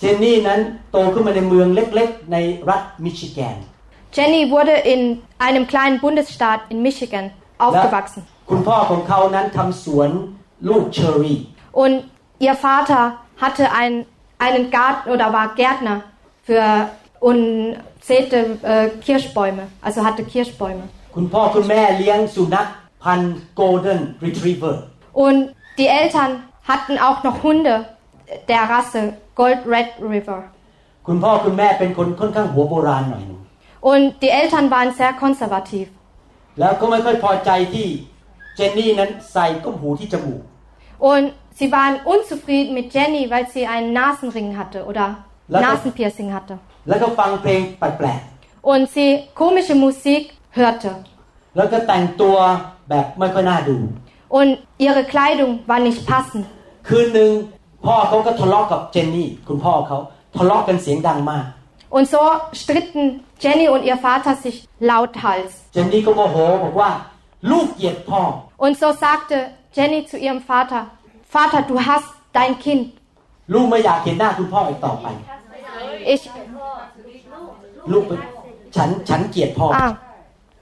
[0.00, 0.60] เจนนี่นั้น
[0.92, 2.36] โตขึ้นมาในเมืองเล็กๆ ใน
[2.70, 3.56] รัฐมิชิแกน
[4.16, 5.00] Jenny wurde in
[5.46, 8.22] einem kleinen Bundesstaat in Michigan และ aufgewachsen.
[8.52, 10.10] คุณพ่อของเขานั้นทำสวน
[10.68, 11.38] ลูกเชอรี่
[11.82, 11.94] Und
[12.46, 13.02] ihr Vater
[13.44, 13.92] hatte ein,
[14.46, 15.96] einen Garten oder war Gärtner
[16.46, 16.64] für
[17.28, 17.40] und
[18.08, 18.38] zählte
[18.72, 20.84] äh, Kirschbäume, also hatte Kirschbäume.
[21.16, 22.66] คุณพ่อคุณแม่เลี้ยงสุนัข
[23.02, 24.74] พันธุ์ Golden Retriever
[25.24, 25.38] Und
[25.78, 26.30] die Eltern
[26.70, 27.74] hatten auch noch Hunde
[28.50, 29.02] der Rasse
[29.40, 30.40] Gold Red River.
[31.06, 33.40] คุณพ่อคุณแม่เป็นคนค่อนข้างหัวโบราณหน่อยหนึง
[33.90, 35.86] Und die Eltern waren sehr konservativ.
[36.60, 37.86] แล้วก็ไม่ค่อยพอใจที่
[38.56, 40.42] เจนนี่นั้นใส่ต้มหูที่จมูก
[41.10, 41.26] Und
[41.58, 45.06] sie waren unzufrieden mit Jenny, weil sie einen Nasenring hatte oder
[45.54, 46.54] Lass- Nasenpiercing hatte.
[46.88, 48.20] แล้วก็ฟังเพลงแปลก
[48.72, 49.08] Und sie
[49.40, 50.22] komische Musik
[50.58, 50.90] hörte.
[51.24, 52.36] ๆแล้วก็แต่งตัว
[52.88, 53.76] แบบไม่ค่อยน่าดู
[54.38, 54.50] Und
[54.86, 56.44] ihre Kleidung war nicht passend.
[56.88, 57.30] คืนหนึ่ง
[57.86, 59.98] พ่อเขาก็ทะเลาะกับเจนนี่ คุณพ่อเขา
[60.36, 61.44] ทะเลาะกันเสียงดังมาก
[61.96, 62.20] Und so
[62.62, 63.04] stritten
[63.44, 64.56] Jenny und ihr Vater sich
[64.90, 65.50] lauthals.
[65.72, 66.90] เจนนี่ก็โมโหบอกว่า
[68.57, 70.87] und so sagte Jenny zu ihrem Vater,
[71.29, 72.93] Vater, du hast dein Kind.
[76.05, 76.29] Ich,
[79.71, 79.97] ah,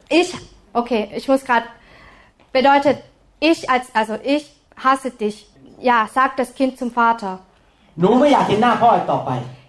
[0.10, 0.34] ich,
[0.74, 1.66] okay, ich muss gerade,
[2.52, 2.98] bedeutet,
[3.40, 4.52] ich als, also ich
[4.84, 5.48] hasse dich.
[5.80, 7.40] Ja, sagt das Kind zum Vater.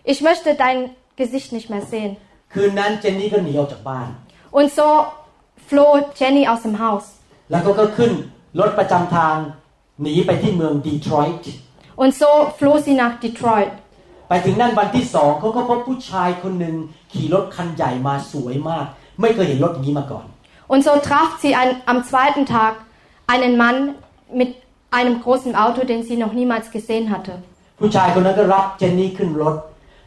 [0.05, 2.17] Ich möchte dein Gesicht nicht mehr sehen.
[4.51, 5.05] Und so
[5.73, 7.05] floh Jenny aus dem Haus.
[7.51, 8.13] แล้วก็ก็ขึ้น
[8.61, 9.37] รถประจำทาง
[10.03, 11.53] หนีไปที่เมืองดีทรอยต์
[12.03, 13.71] Und so floh sie nach Detroit.
[14.29, 16.75] ไปถึงนั่นวันที่สองเขาก็พบผู้ชายคนหนึ่ง
[17.13, 18.87] ขี่รถคันใหญ่มาสวยมาก
[19.21, 20.27] ไม่เคยเห็นรถอย่างนี้มาก่อน
[20.73, 22.75] Und so traf sie ein, am zweiten Tag
[23.33, 23.77] einen Mann
[24.41, 24.51] mit
[24.99, 27.35] einem großen Auto, den sie noch niemals gesehen hatte.
[27.81, 29.57] ผู้ชายคนนั้นก็รับเจนนี่ขึ้นรถ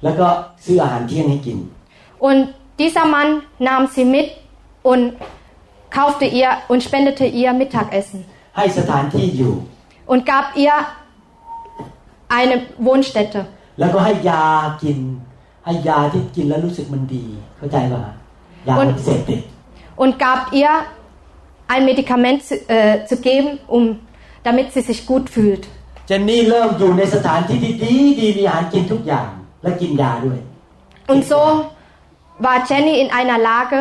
[0.03, 0.28] แล้วก็
[0.66, 1.57] ซื้ออาหารเที่ยงให้กิน
[2.28, 2.41] Und
[2.82, 3.30] dieser Mann
[3.68, 4.28] nahm sie mit
[4.91, 5.03] und
[5.98, 8.20] kaufte ihr und spendete ihr Mittagessen
[8.56, 9.54] ให้สถานที่อยู่
[10.12, 10.74] und gab ihr
[12.38, 12.56] eine
[12.86, 13.40] Wohnstätte
[13.78, 14.44] แล้วก็ให้ยา
[14.82, 14.98] กิน
[15.64, 17.24] ให้ยาที่กินแล้วรู้สึกมันดี
[17.56, 18.14] เข้าใจป่ะฮะ
[18.68, 19.40] ยา Und- เสพติด
[20.02, 20.70] und gab ihr
[21.72, 23.84] ein Medikament zu, äh, zu geben, um,
[24.46, 25.64] damit sie sich gut fühlt.
[26.06, 29.28] เจนนี่เริ่มอยู่ในสถานที่ที่ดีดีมีอาหารกินทุกอย่าง
[29.62, 30.38] และกินยาด้วย
[31.12, 31.40] Und so
[32.44, 33.78] war Jenny in einer Lage,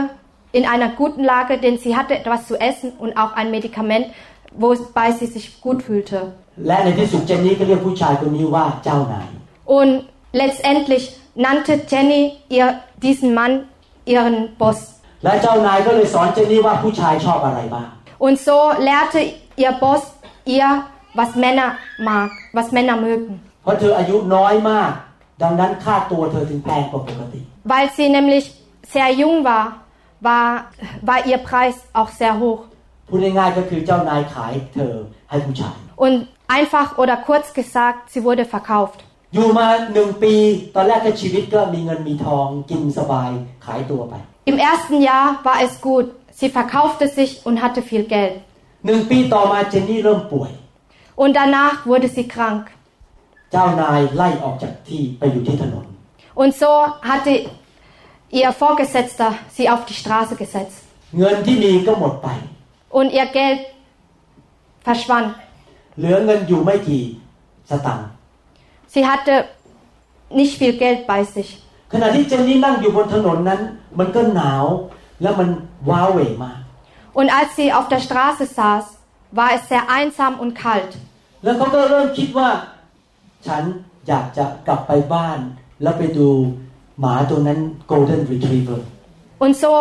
[0.55, 4.07] in einer guten Lage, denn sie hatte etwas zu essen und auch ein Medikament,
[4.53, 6.33] wobei sie sich gut fühlte.
[9.67, 13.65] Und letztendlich nannte Jenny ihr, diesen Mann
[14.05, 15.01] ihren Boss.
[18.19, 20.13] Und so lehrte ihr Boss
[20.45, 20.85] ihr,
[21.15, 23.41] was Männer mag, was Männer mögen.
[27.65, 28.55] Weil sie nämlich
[28.87, 29.84] sehr jung war
[30.25, 30.65] war,
[31.03, 32.65] war ihr Preis auch sehr hoch.
[35.97, 39.05] Und einfach oder kurz gesagt, sie wurde verkauft.
[39.33, 39.57] Im
[44.59, 46.11] ersten Jahr war es gut.
[46.31, 48.41] Sie verkaufte sich und hatte viel Geld.
[51.17, 52.71] Und danach wurde sie krank.
[56.35, 56.67] Und so
[57.03, 57.47] hatte
[58.40, 60.78] ihr Vorgesetzter sie auf die Straße gesetzt.
[61.18, 62.28] เงินที่มีก็หมดไป
[62.98, 63.60] Und ihr Geld
[64.88, 65.28] verschwand.
[65.98, 67.04] เหลือเงินอยู่ไม่กี่
[67.70, 68.08] สตังค์
[68.94, 69.34] Sie hatte
[70.40, 71.50] nicht viel Geld bei sich.
[71.94, 73.62] ขณะที่เจนนี่นั่งอยู่บนถนนนั้น
[74.00, 74.66] มันก็หนาว
[75.22, 75.50] แล้วมัน
[75.90, 76.60] ว้าเหวมาก
[77.20, 78.86] Und als sie auf der Straße saß,
[79.40, 80.92] war es sehr einsam und kalt.
[81.44, 82.50] แล้วเขาก็เริ่มคิดว่า
[83.48, 83.64] ฉัน
[84.08, 85.40] อยากจะกลับไปบ้าน
[85.82, 86.30] แล้วไปดู
[87.02, 87.60] หมาตัวนั้น
[87.92, 88.80] Golden Retriever
[89.44, 89.72] Und so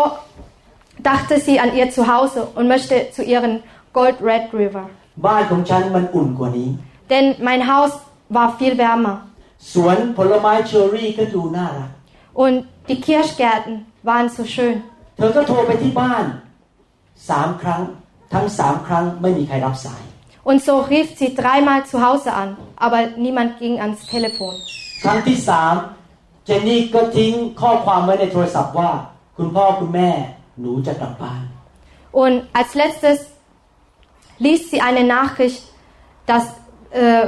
[1.10, 3.52] dachte sie an ihr Zuhause und möchte zu ihren
[3.98, 4.84] Gold Red River.
[5.26, 6.68] บ้านของฉันมันอุ่นกว่านี้
[7.12, 7.92] Denn mein Haus
[8.36, 9.16] war viel wärmer.
[9.72, 11.90] สวนผลไม้เชอร์รี่ก็ดูน่ารัก
[12.42, 12.56] Und
[12.88, 13.74] die Kirschgärten
[14.08, 14.76] waren so schön.
[15.16, 16.24] เธอก็โทรไปที่บ้าน
[17.28, 17.82] สามครั้ง
[18.34, 20.02] ทั้งสามครั้งไม่มีใครรับสาย
[20.48, 22.48] Und so rief sie dreimal zu Hause an,
[22.86, 24.54] aber niemand ging ans Telefon.
[25.04, 25.74] ครั้งที่สาม
[26.45, 27.31] เจนนี่ก็ทิ้ง
[27.61, 28.89] ข้อความไว้ในโทรศัพท์ว่า
[29.37, 30.09] คุณพ่อคุณแม่
[30.59, 31.41] หนูจะกลับบ้าน
[32.21, 33.17] Und als letztes
[34.45, 35.61] ließ sie eine Nachricht,
[36.31, 36.45] dass
[37.01, 37.25] äh,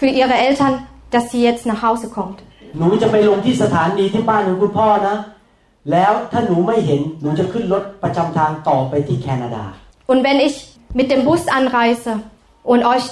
[0.00, 0.72] für ihre Eltern,
[1.14, 2.38] dass sie jetzt nach Hause kommt.
[2.78, 5.16] หนูจะไปลงที่สถานีที่บ้านของคุณพ่อนะ
[5.90, 9.64] แล้วถ้าหนูไม่เห็นหนูจะขึ้นรถประจำทางต่อไปที่แคนาดา
[10.10, 10.56] Und wenn ich
[10.98, 12.12] mit dem Bus anreise
[12.72, 13.06] und euch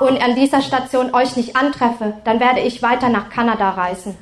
[0.00, 4.16] und an dieser Station euch nicht antreffe, dann werde ich weiter nach Kanada reisen.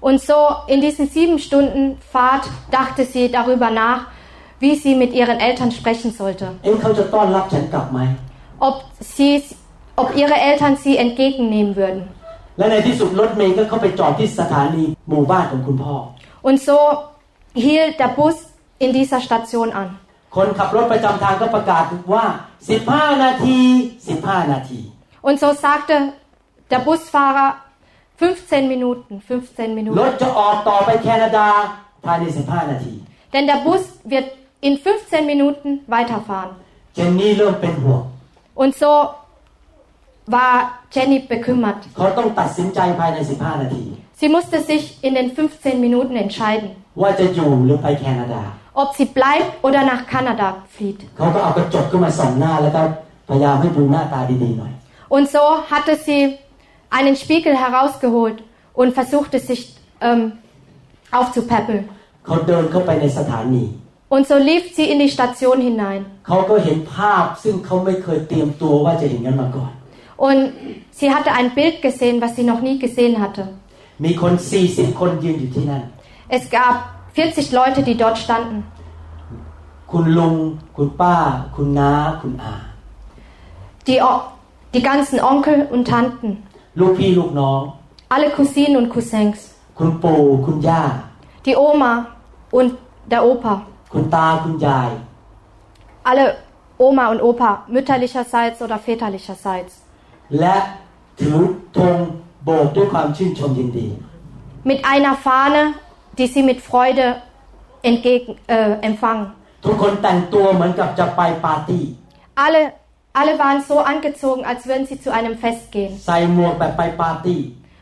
[0.00, 0.34] Und so
[0.66, 4.06] in diesen sieben Stunden Fahrt dachte sie darüber nach,
[4.60, 6.52] wie sie mit ihren Eltern sprechen sollte.
[8.60, 9.44] Ob, sie,
[9.94, 12.08] ob ihre Eltern sie entgegennehmen würden.
[16.42, 16.78] Und so
[17.54, 18.47] hielt der Bus
[18.83, 19.87] in dieser Station an.
[20.35, 21.83] คนขับรถประจำทางก็ประกาศ
[22.13, 22.25] ว่า
[22.73, 23.59] 15 นาที
[24.05, 24.81] 15 นาที
[25.27, 25.95] Und so sagte
[26.71, 27.49] der Busfahrer
[28.19, 29.97] 15 Minuten, 15 รถ Minuten.
[30.21, 31.47] จะออกต่อไปแคนาดา
[32.05, 32.93] ภายใน 15 นาที
[33.33, 34.27] Denn der Bus wird
[34.67, 36.51] in 15 Minuten weiterfahren.
[36.95, 38.01] เจนนี่เริ่มเป็นห่วง
[38.61, 38.91] Und so
[40.35, 40.53] war
[40.95, 41.79] Jenny bekümmert.
[41.97, 43.83] เขาต้องตัดสินใจภายใน 15 นาที
[44.19, 46.69] Sie musste sich in den 15 Minuten entscheiden,
[47.01, 48.41] ว่าจะอยู่หรือไปแคนาดา
[48.78, 51.00] ob sie bleibt oder nach Kanada flieht.
[55.08, 56.38] Und so hatte sie
[56.88, 60.32] einen Spiegel herausgeholt und versuchte sich ähm,
[61.10, 61.88] aufzupäppeln.
[64.10, 66.06] Und so lief sie in die Station hinein.
[70.16, 70.52] Und
[70.92, 73.48] sie hatte ein Bild gesehen, was sie noch nie gesehen hatte.
[76.30, 78.62] Es gab 40 Leute, die dort standen.
[83.88, 84.00] Die,
[84.72, 86.44] die ganzen Onkel und Tanten.
[88.08, 89.56] Alle Cousinen und Cousins.
[91.44, 92.06] Die Oma
[92.52, 92.74] und
[93.10, 93.62] der Opa.
[96.04, 96.36] Alle
[96.78, 99.82] Oma und Opa, mütterlicherseits oder väterlicherseits.
[104.62, 105.74] Mit einer Fahne
[106.18, 107.16] die sie mit Freude
[107.82, 109.32] entgegen, äh, empfangen.
[112.34, 112.72] Alle,
[113.12, 115.98] alle waren so angezogen, als würden sie zu einem Fest gehen.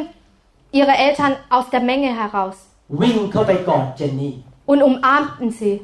[0.79, 2.57] ihre Eltern aus der Menge heraus
[3.01, 4.35] วิ่งเข้าไปกอดเจนนี่
[4.71, 5.75] und umarmten sie.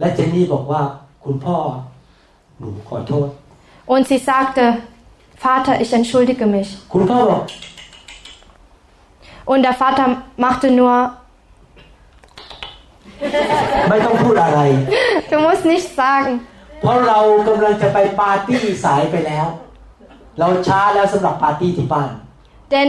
[0.00, 0.82] และเจนนี่บอกว่า
[1.24, 1.56] คุณพ่อ
[2.58, 3.28] หนูขอโทษ
[3.92, 4.62] Und sie sagte,
[5.44, 6.68] Vater, ich entschuldige mich.
[6.92, 7.42] คุณพ่อบอก
[9.50, 10.06] Und der Vater
[10.44, 10.94] machte nur,
[13.88, 14.60] ไม่ต้องพูดอะไร
[15.30, 16.32] du musst nichts sagen,
[16.80, 17.18] เพราะเรา
[17.48, 19.46] กำลังจะไปปาร์ตี้สายไปแล้ว
[20.38, 22.10] เราช้าแล้วสำหรับปาร์ตี้ที่บ้าน
[22.74, 22.88] denn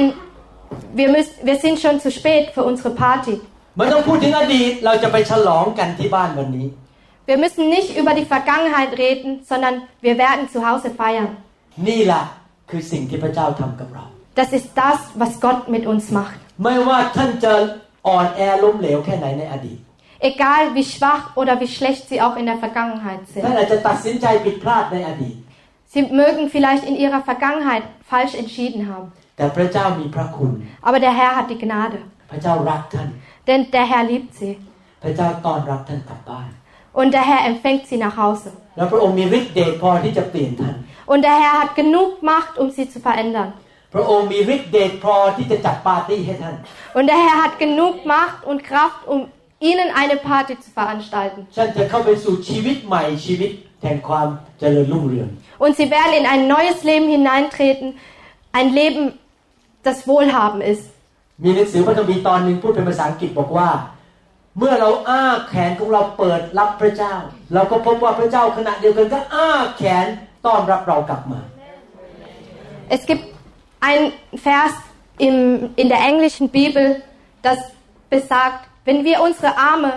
[0.99, 3.35] wir, müssen, wir sind schon zu spät für unsere Party.
[3.77, 6.67] ไม่ต้องพูดถึงอดีตเราจะไปฉลองกันที่บ้านวันนี้
[7.29, 11.31] Wir müssen nicht über die Vergangenheit reden, sondern wir werden zu Hause feiern.
[11.87, 12.23] นี่แหละ
[12.69, 14.05] คือสิ่งที่พระเจ้าทำกับเรา
[14.39, 16.39] Das ist das, was Gott mit uns macht.
[16.63, 17.53] ไม่ว่าท่านจะ
[18.07, 19.79] อ่อนแอล้มเหลวแค่ไหนในอดีต
[20.31, 23.57] Egal wie schwach oder wie schlecht sie auch in der Vergangenheit ท่าน sind.
[23.59, 25.37] อาจจะตัดสินใจผิดพลาดในอดีต
[25.93, 29.07] Sie mögen vielleicht in ihrer Vergangenheit falsch entschieden haben.
[29.37, 30.51] แต่พระเจ้ามีพระคุณ
[30.87, 31.99] Aber der Herr hat die Gnade.
[32.31, 33.07] พระเจ้ารักท่าน
[33.47, 34.51] Denn der Herr liebt sie.
[35.03, 36.47] พระเจ้าต้อนรับท่านกลับบ้าน
[36.99, 38.49] Und der Herr empfängt sie nach Hause.
[38.77, 40.75] แล้วพระองค์มีฤทธิ์เดชพอที่จะเปลี่ยนท่าน
[41.11, 43.49] Und der Herr hat genug Macht, um sie zu verändern.
[43.93, 46.55] พระองค์มีฤทธิ์เดชพอที่จะจัดปาร์ตี้ให้ท่าน
[46.97, 49.19] Und der Herr hat genug Macht und Kraft, um
[49.69, 51.39] ihnen eine Party zu veranstalten.
[51.57, 53.51] ท่านจะเข้าไปสู่ชีวิตใหม่ชีวิต
[53.83, 54.27] แห่งความ
[54.59, 55.29] เจริญรุ่งเรือง
[55.63, 57.87] Und sie werden in ein neues Leben hineintreten,
[58.59, 59.03] ein Leben,
[59.87, 60.85] das Wohlhaben ist.
[61.43, 63.67] มีหนังสือพระคัมภีร์ตอนหนึ่งพูดเป็นภาษาอังกฤษบอกว่า
[64.57, 67.13] เมื่อเราอ้าแขนของเราเปิดรับพระเจ้า
[67.53, 70.05] เราก็พบว่าพระเจ้าขณะเดียวกันก็อ้าแขน
[70.45, 71.41] ต้อนรับเรากลับมา
[72.95, 73.25] Es gibt
[73.89, 74.01] ein
[74.47, 74.73] Vers
[75.27, 75.35] im,
[75.75, 76.85] in der englischen Bibel,
[77.43, 77.59] das
[78.09, 79.91] besagt, wenn wir unsere Arme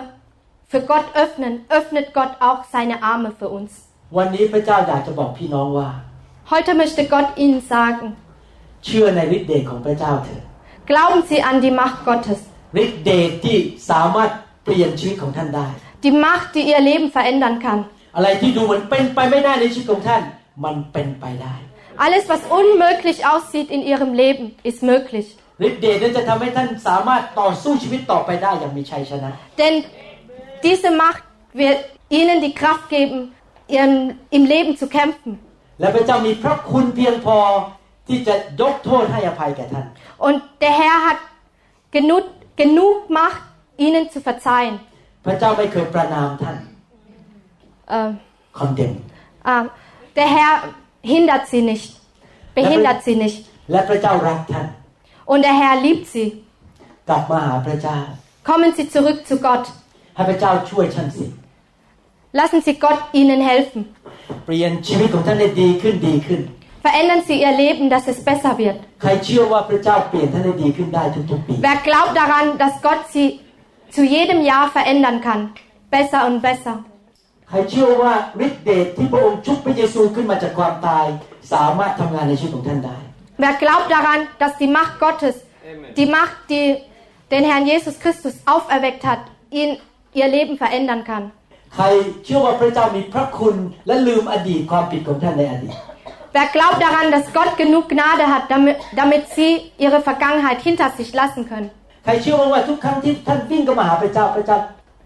[0.67, 3.71] für Gott öffnen, öffnet Gott auch seine Arme für uns.
[4.17, 5.89] วันนี้พระเจ้าอยากจะบอกพี่น้องว่า
[6.51, 8.05] Heute möchte Gott Ihnen sagen,
[8.85, 10.43] เชื่อในฤทธิ์เดชของพระเจ้าเถิด
[10.89, 12.39] glauben Sie an die Macht Gottes.
[12.83, 13.57] ฤทธิ์เดชที่
[13.91, 14.29] สามารถ
[14.67, 15.67] เปลี่ยนชีวิตของท่านได้
[16.05, 17.79] Die Macht, die Ihr Leben verändern kann.
[18.15, 20.21] อะไรที่ดูเหมือนเป็นไปไม่ได้ในชีวิตของท่าน
[20.63, 21.55] มันเป็นไปได้
[22.05, 25.27] Alles, was unmöglich aussieht in Ihrem Leben, ist möglich.
[25.67, 29.73] ฤทธิ์เดชนั้นจะทำให้ท่านสามารถต่อสู้ชีวิตต่อไปได้อย่างมีชัยชนะ Denn
[30.65, 31.23] diese Macht
[31.61, 31.79] wird
[32.19, 33.19] Ihnen die Kraft geben,
[33.75, 33.95] ihren,
[34.37, 35.31] im Leben zu kämpfen.
[35.79, 37.37] และพระเจ้ามีพระคุณเพียงพอ
[38.07, 39.85] ที่จะยกโทษให้อภัยแก่ท่าน
[40.25, 41.19] Und der Herr hat
[41.95, 42.23] genug,
[42.61, 43.43] genug Macht,
[43.85, 44.75] Ihnen zu verzeihen.
[45.25, 46.57] พระเจ้าไม่เคยประนามท่าน
[47.97, 48.09] Äh,
[48.57, 48.93] คอนเดม
[49.53, 49.63] ah,
[50.17, 50.53] der Herr
[51.13, 51.87] hindert Sie nicht,
[52.57, 53.39] behindert Sie nicht.
[53.71, 54.67] และพระเจ้ารักท่าน
[55.31, 56.27] Und der Herr liebt Sie.
[57.09, 57.97] กลับมาหาพระเจ้า
[58.49, 59.65] Kommen Sie zurück zu Gott.
[60.15, 61.25] ให้พระเจ้าช่วยท่านสิ
[62.39, 63.81] Lassen Sie Gott Ihnen helfen.
[64.45, 66.41] เปลี่ยนชีวิตของท่านให้ดีขึ้นดีขึ้น
[66.85, 68.77] Verändern Sie Ihr Leben, dass es besser wird.
[69.01, 73.27] ใครเชื่อว่าพระเจ้าเปลี่ยนท่านให้ดีขึ้นได้ทุกๆปี Wer glaubt daran, dass Gott Sie
[73.95, 75.41] zu jedem Jahr verändern kann?
[75.91, 76.75] Besser und besser.
[77.49, 78.13] ใครเชื่อว่า
[78.45, 81.05] ฤทธิ์เดชที่พระองค์ชุบพระเยซูขึ้นมาจากความตาย
[81.53, 82.97] สามารถทำงานในชีวิตของท่านได้
[83.43, 85.35] Wer glaubt daran, dass die Macht Gottes,
[85.99, 86.67] die Macht, die
[87.33, 89.21] den Herrn Jesus Christus auferweckt hat,
[89.59, 89.69] ihn
[90.19, 91.25] ihr Leben verändern kann?
[91.75, 91.85] ใคร
[92.25, 93.55] เชื่อว่าพระเจ้ามีพระคุณ
[93.87, 95.75] และลืมอดีตความผิดของท่านในอดีต
[96.35, 101.09] Wer glaubt daran, dass Gott genug Gnade hat, damit, damit sie ihre Vergangenheit hinter sich
[101.13, 101.69] lassen können?
[102.07, 104.57] ใครเชื่อว่าทุกครั้งที่ท่านวิ่งเข้ามาหาพระเจ้าพระเจ้า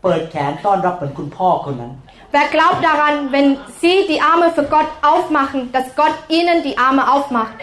[0.03, 1.93] เปิดแขนต้อนรับเหมือนคุณพ่อคนนั้น
[2.35, 3.47] Wer glaubt daran, wenn
[3.81, 7.57] sie die Arme für Gott aufmachen, dass Gott ihnen die Arme aufmacht?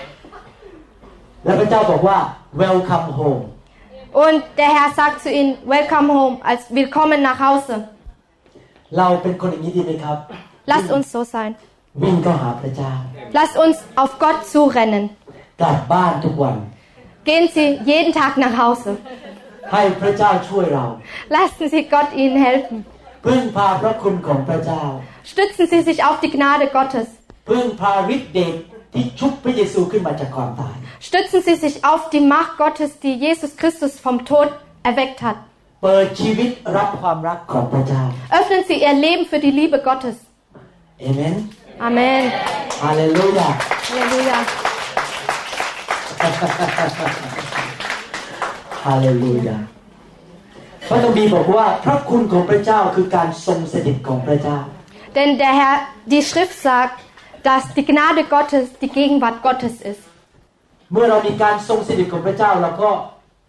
[1.45, 2.19] และพระเจ้าบอกว่า
[2.63, 3.43] welcome home
[4.25, 7.75] Und der Herr sagt zu ihnen, Welcome home, als Willkommen nach Hause.
[8.99, 10.19] เราเป็นคนอย่างนี้ดีไหมครับ
[10.71, 11.51] Lasst uns so sein.
[12.03, 12.93] วิ่งเข้าหาพระเจ้า
[13.37, 15.05] Lasst uns auf Gott zurennen.
[15.61, 16.57] กลับบ้านทุกวัน
[17.29, 18.91] Gehen Sie jeden Tag nach Hause.
[19.73, 20.85] ให้พระเจ้าช่วยเรา
[21.37, 22.77] Lassen Sie Gott Ihnen helfen.
[23.27, 24.83] พึ่งพาพระคุณของพระเจ้า
[25.31, 27.09] Stützen Sie sich auf die Gnade Gottes.
[27.49, 28.55] พึ่งพาฤทธิ์เดช
[28.93, 30.77] ที่ชุบพระเยซูขึ้นมาจากความตาย
[31.07, 34.49] Stützen Sie sich auf die Macht Gottes, die Jesus Christus vom Tod
[34.89, 35.39] erweckt hat.
[35.83, 38.03] เปิดชีวิตรับความรักของพระเจ้า
[38.39, 40.17] Öffnen Sie Ihr Leben für die Liebe Gottes.
[41.01, 41.35] เอเมน
[41.89, 42.23] Amen.
[42.85, 43.49] ฮาเลลูยา
[43.87, 44.39] Halleluja.
[48.85, 49.57] ฮาเลลูยา
[50.89, 54.59] พระคัมภีร์บอกว่าพระคุณของพระเจ้าคือการทรงสถิตของพระเจ้า
[55.17, 55.77] Denn der Herr,
[56.13, 56.97] die Schrift sagt,
[57.49, 60.03] dass die Gnade Gottes die Gegenwart Gottes ist.
[60.93, 62.91] เมื่อเรามีการทรงสถิตของพระเจ้าเราก็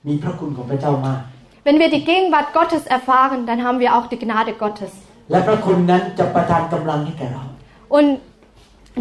[0.07, 1.19] มีพระคุณของพระเจ้ามาก
[1.65, 4.91] Wenn wir die Gegenwart Gottes erfahren, dann haben wir auch die Gnade Gottes.
[5.31, 7.43] และพระคุณนั้นจะประทานกำลังให้แก่เรา
[7.97, 8.09] Und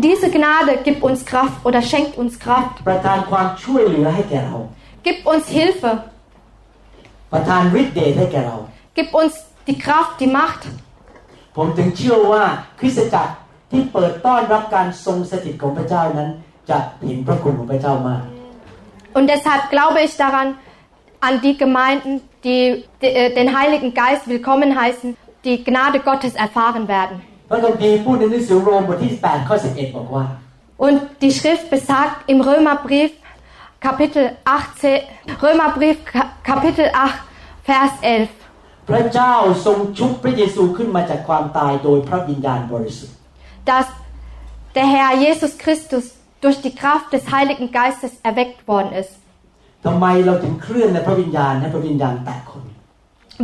[0.06, 4.56] diese Gnade gibt uns Kraft oder schenkt uns Kraft, ประทานความช่วยเหลือให้แก่เรา
[5.06, 5.90] gibt uns Hilfe,
[7.32, 8.56] ประทานฤทธิ์เดชให้แก่เรา
[8.98, 9.32] gibt uns
[9.68, 10.62] die Kraft, die Macht.
[11.56, 12.42] ผมถึงเชื่อว่า
[12.78, 13.32] คริสตจักร
[13.70, 16.30] ที่เปิดต้อนรับการทรงสถิตของพระเจ้านั้น
[16.70, 18.22] จะเห็นพระคุณของพระเจ้ามาก
[19.16, 20.48] Und deshalb glaube ich daran,
[21.28, 22.12] an die Gemeinden,
[22.46, 22.62] die
[23.02, 25.08] de- äh, den Heiligen Geist willkommen heißen,
[25.46, 27.16] die Gnade Gottes erfahren werden.
[27.50, 30.24] พระคัมภีร์พูดในหนังสือโรมบทที่8ข้อ11 บอกว่า
[30.84, 33.10] Und die Schrift besagt im Römerbrief
[33.86, 35.02] Kapitel 18,
[35.44, 37.12] Römerbrief Ka- Kapitel 8,
[37.68, 38.28] Vers 11.
[38.88, 39.34] พระเจ้า
[39.66, 43.16] ทรงชุบพระเยซูขึ้นมาจากความตายโดยพระวิญญาณบริสุทธิ์
[43.70, 43.86] dass
[44.76, 46.04] der Herr Jesus Christus
[46.42, 49.12] durch die Kraft des Heiligen Geistes erweckt worden ist.
[49.84, 52.64] ทำไมเราถึงเคลื่อนในพระวิญญาณให้พระวิญญาณแตะคน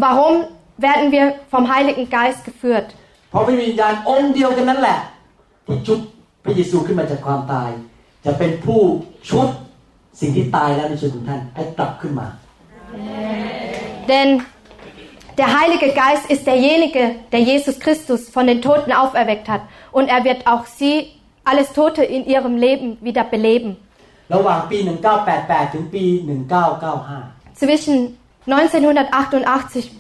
[0.05, 0.35] Warum
[0.87, 2.89] werden wir vom Heiligen Geist geführt?
[3.31, 4.99] เพราะพระวิญญาณองค์เดียวกันนั่นแหละ
[5.67, 5.99] ที่ชุบ
[6.45, 7.71] พระเยซูขึ้นมาจากความตาย
[8.25, 8.81] จะเป็นผู้
[9.31, 9.49] ชุบ
[10.21, 12.27] สิ่งที่ตายแล้วในชีวิตของท่านให้กลับขึ้นมา
[14.11, 14.29] Denn
[15.41, 19.63] der Heilige Geist ist derjenige, der Jesus Christus von den Toten auferweckt hat.
[19.93, 21.13] Und er wird auch sie,
[21.45, 23.71] alles Tote in ihrem Leben wieder beleben.
[24.35, 27.97] ระหว่างปี 1988 ถึงปี 1995 Zwischen
[28.47, 29.91] 1988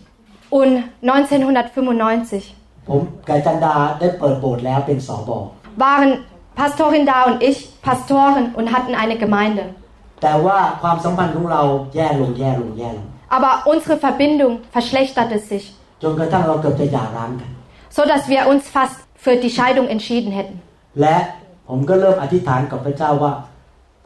[0.59, 0.72] und
[1.03, 2.55] 1995
[2.88, 5.38] ผมกับจันดาได้เปิดโบสถ์แล้วเป็นสอบอ
[5.84, 6.11] waren
[6.61, 9.62] Pastorin da und ich Pastoren und hatten eine Gemeinde.
[10.22, 11.62] แต่ว่าความสัมพันธ์ของเรา
[11.94, 15.64] แย่ลงแย่ลงแย่ลง Aber unsere Verbindung verschlechterte sich,
[16.03, 17.51] จนกระทั่งเราเกือบจะหย่าร้างกัน
[17.96, 20.57] so dass wir uns fast für die Scheidung entschieden hätten.
[21.01, 21.16] และ
[21.68, 23.32] ผมก็เริ่มอธิษฐานกับพระเจ้าว่า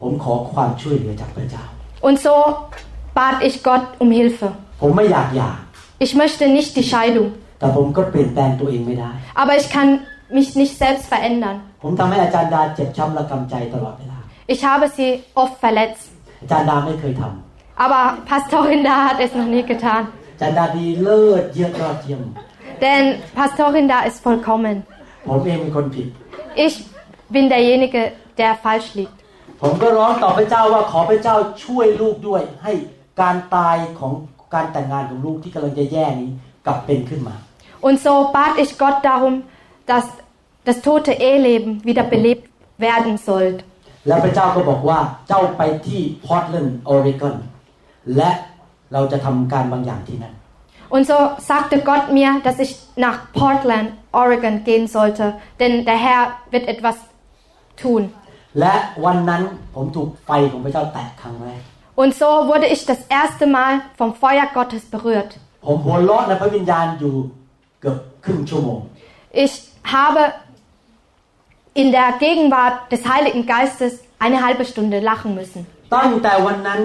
[0.01, 1.63] ผมขอความช่วยเหลือจากพระเจ้า
[2.07, 2.33] Und so
[3.19, 4.47] bat ich Gott um Hilfe.
[4.81, 5.51] ผมไม่อยากหย่า
[6.05, 7.29] Ich möchte nicht die Scheidung,
[7.59, 9.89] แต่ผมก็เปลี่ยนแปลงตัวเองไม่ได้ aber ich kann
[10.37, 11.57] mich nicht selbst verändern.
[11.83, 14.09] ผมทำให้อาจารย์ดาเจ็บช้ำระกำใจตลอดเวลา ลา
[14.53, 15.09] Ich habe sie
[15.41, 16.03] oft verletzt,
[16.41, 20.03] อาจารย์ดาไม่เคยทำ aber Pastorin da hat es noch nie getan.
[20.33, 22.21] อาจารย์ดาดีเลิศเยี่ยมยอดเยี่ยม
[22.83, 23.03] Denn
[23.39, 24.75] Pastorin da ist vollkommen.
[25.27, 26.07] ผมเองเป็นคนผิด
[26.65, 26.75] Ich
[27.35, 28.01] bin derjenige,
[28.39, 29.17] der falsch liegt.
[29.61, 32.73] ผมก็ร้องต่อพระเจ้าว่าขอพระเจ้าช่วยลูกด้วย ให้
[33.21, 34.13] การตายของ
[34.53, 36.29] การแต่งงานของลูกที่กำลังจะแย่นี้
[36.65, 37.35] กลับเป็นขึ้นมา
[37.87, 39.35] Und so bat ich Gott darum,
[39.91, 40.05] dass
[40.67, 42.45] das tote Eheleben wieder belebt
[42.87, 43.49] werden soll.
[44.06, 44.98] แล้วพระเจ้าก็บอกว่า
[45.28, 47.34] เจ้าไปที่พอร์ตแลนด์ออริกอน
[48.16, 48.30] และ
[48.92, 50.34] เราจะทำการบางอย่างที่นั่น
[50.94, 51.18] Und so
[51.50, 52.72] sagte Gott mir, dass ich
[53.06, 53.92] nach Portland,
[54.22, 55.24] Oregon gehen sollte,
[55.60, 56.22] denn der Herr
[56.52, 56.96] wird etwas
[57.82, 58.02] tun.
[58.60, 58.74] และ
[59.04, 59.42] วันนั้น
[59.74, 61.60] ผมถูกไฟของพระเจ้าแตะครั้งแรก
[62.00, 65.30] Und so wurde ich das erste Mal vom Feuer Gottes berührt.
[65.66, 67.14] ผมหัวเราะในพระวิญญาณอยู่
[67.80, 68.80] เกือบครึ่งชั่วโมง
[69.44, 69.54] Ich
[69.94, 70.20] habe
[71.81, 75.61] in der Gegenwart des Heiligen Geistes eine halbe Stunde lachen müssen.
[75.95, 76.79] ตั้งแต่วันนั้น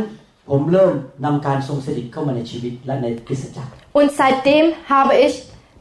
[0.50, 0.92] ผมเริ่ม
[1.24, 5.34] นำการทรงสถิตเข้ามาในชีวิตและในคริสตจักร Und seitdem habe ich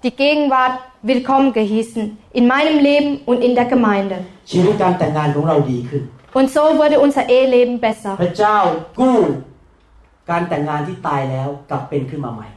[0.06, 0.76] die Gegenwart
[1.12, 2.04] willkommen gehießen
[2.40, 4.18] in meinem Leben und in der Gemeinde.
[4.52, 6.04] ชีวิตการแต่งงานของเราดีขึ้น
[6.40, 8.14] Und so wurde unser Eheleben besser.
[8.24, 8.58] พระเจ้า
[9.00, 9.18] กู้
[10.32, 12.48] การแต่งงานที่ตายแล้วกลับเป็นขึ้นมาใหม่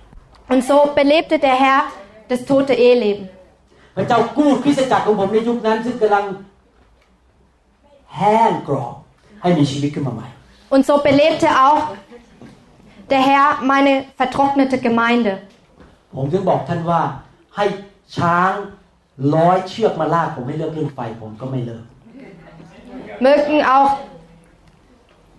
[0.53, 1.83] Und so belebte der Herr
[2.31, 3.25] das tote Eheleben.
[3.97, 6.25] พระเจ้ากู้คริสตจักรของผมในยุคนั้นซึ่งกำลัง
[8.17, 8.95] แห้งกรอบ
[9.43, 10.29] ให้มีชีวิตขึ้นมาใหม่
[10.75, 11.83] Und so belebte auch
[13.13, 15.33] der Herr meine vertrocknete Gemeinde.
[16.15, 17.01] ผมถึงบอกท่านว่า
[17.57, 17.65] ให้
[18.17, 18.53] ช้าง
[19.35, 21.85] ร้อยเชือกมาลากผมให้เลิกเรื่องไฟผมก็ไม่เลิก
[23.25, 23.91] Mögen auch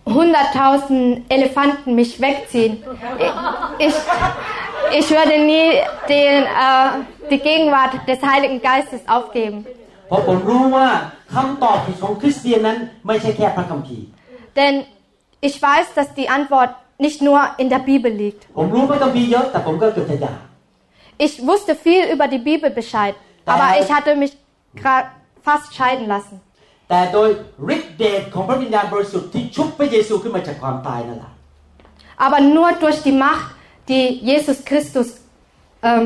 [0.07, 2.83] 100.000 Elefanten mich wegziehen.
[3.79, 3.95] Ich, ich,
[4.99, 5.67] ich würde nie
[6.09, 6.89] den, äh,
[7.31, 9.59] die Gegenwart des Heiligen Geistes aufgeben.
[10.07, 10.87] เพราะผมรู้ว่า
[11.33, 12.77] คำตอบของคริสเตียนนั้น
[13.07, 14.05] ไม่ใช่แค่พระคัมภีร์
[14.59, 14.73] Denn
[15.47, 16.71] ich weiß, dass die Antwort
[17.05, 18.41] nicht nur in der Bibel liegt.
[18.57, 20.33] ผมรู้พระคัมภีร์เยอะแต่ผมก็เกือบจะหย่า
[21.25, 23.15] Ich wusste viel über die Bibel Bescheid,
[23.53, 24.33] aber ich hatte mich
[24.81, 25.07] gra-
[25.47, 26.35] fast scheiden lassen.
[26.89, 27.29] แต่โดย
[27.75, 31.31] ฤทธิเดชของพระวิญญาณบริสุทธิ์ที่ชุบพระเยซูขึ้นมาจากความตายนั่นแหละ
[32.25, 33.47] Aber nur durch die Macht,
[33.91, 35.07] die Jesus Christus
[35.87, 36.03] ähm,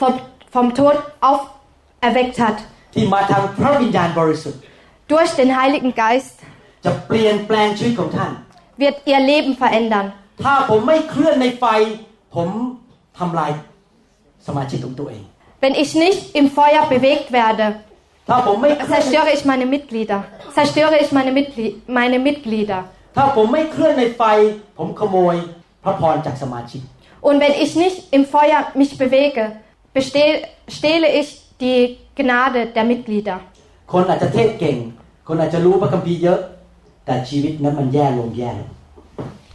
[0.00, 0.12] vom,
[0.54, 0.96] vom Tod
[1.30, 2.58] auferweckt hat,
[2.94, 4.60] ที่มาทางพระวิญญาณบริสุทธิ์
[5.12, 6.36] durch den Heiligen Geist,
[6.84, 8.30] จะเปลี่ยนแปลงชีวิตของท่าน
[8.82, 10.06] wird ihr Leben verändern.
[10.44, 11.64] ถ้าผมไม่เคลื่อนในไฟ
[12.34, 12.48] ผม
[13.18, 13.50] ทำลาย
[14.46, 15.24] สมาชิกของตัวเอง
[15.62, 17.64] Wenn ich nicht im Feuer bewegt werde,
[18.29, 20.23] äh, zerstöre ich meine Mitglieder.
[20.53, 22.83] Zerstöre ich meine, Mitgl meine Mitglieder.
[27.21, 29.53] Und wenn ich nicht im Feuer mich bewege,
[30.67, 33.39] stehle ich die Gnade der Mitglieder.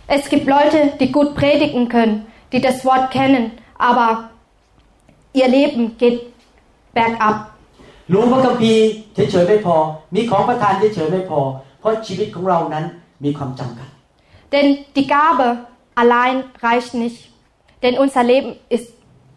[0.06, 4.30] Es gibt Leute, die gut predigen können, die das Wort kennen, aber
[5.32, 6.20] ihr Leben geht
[6.92, 7.53] bergab.
[8.13, 9.75] รู้พระคัมภีร์เฉยๆไม่พอ
[10.15, 11.39] มีของประทานเฉยๆไม่พอ
[11.79, 12.85] เพราะชีวิตของเรานั้น
[13.23, 13.89] มีความจำกัด
[14.53, 14.67] Denn
[14.97, 15.47] die Gabe
[16.01, 16.35] allein
[16.67, 17.17] reicht nicht,
[17.83, 18.87] denn unser Leben ist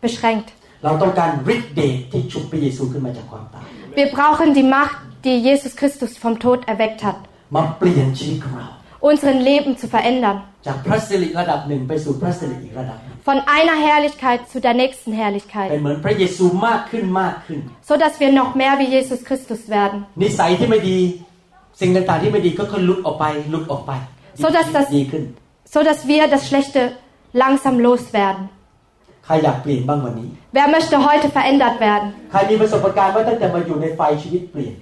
[0.04, 0.48] beschränkt.
[0.84, 3.64] เราต้องการฤทธิ์เดชที่ชุบพระเยซูขึ้นมาจากความตาย
[3.98, 4.96] Wir brauchen die Macht,
[5.26, 7.18] die Jesus Christus vom Tod erweckt hat,
[7.56, 8.68] มาเปลี่ยนชีวิตของเรา
[9.08, 10.38] unseren Leben zu verändern.
[10.66, 18.74] จากพระสิริระดับหนึ่งไปสู่พระสิริอีกระดับหนึ่ง Von einer Herrlichkeit zu der nächsten เป็น Herrlichkeit, เหมือนพระเยซูมากขึ้นมากขึ้น so dass wir noch mehr
[18.80, 19.98] wie Jesus Christus werden.
[20.22, 20.98] นิสัยที่ไม่ดี
[21.80, 23.92] สิ่งต่างๆที่ไม่ดีก็ค่อยๆหลุดออกไปหลุดออกไป
[24.42, 25.22] So dass das- ดีขึ้น
[25.74, 26.82] so dass wir das Schlechte
[27.42, 28.44] langsam loswerden.
[29.26, 32.08] ใครอยากเปลี่ยนบ้างวันนี้ Wer möchte heute verändert werden?
[32.32, 34.74] ใครมีประสบการณ์ว่าตั้งแต่มาอยู่ในไฟชีวิตเปลี่ยน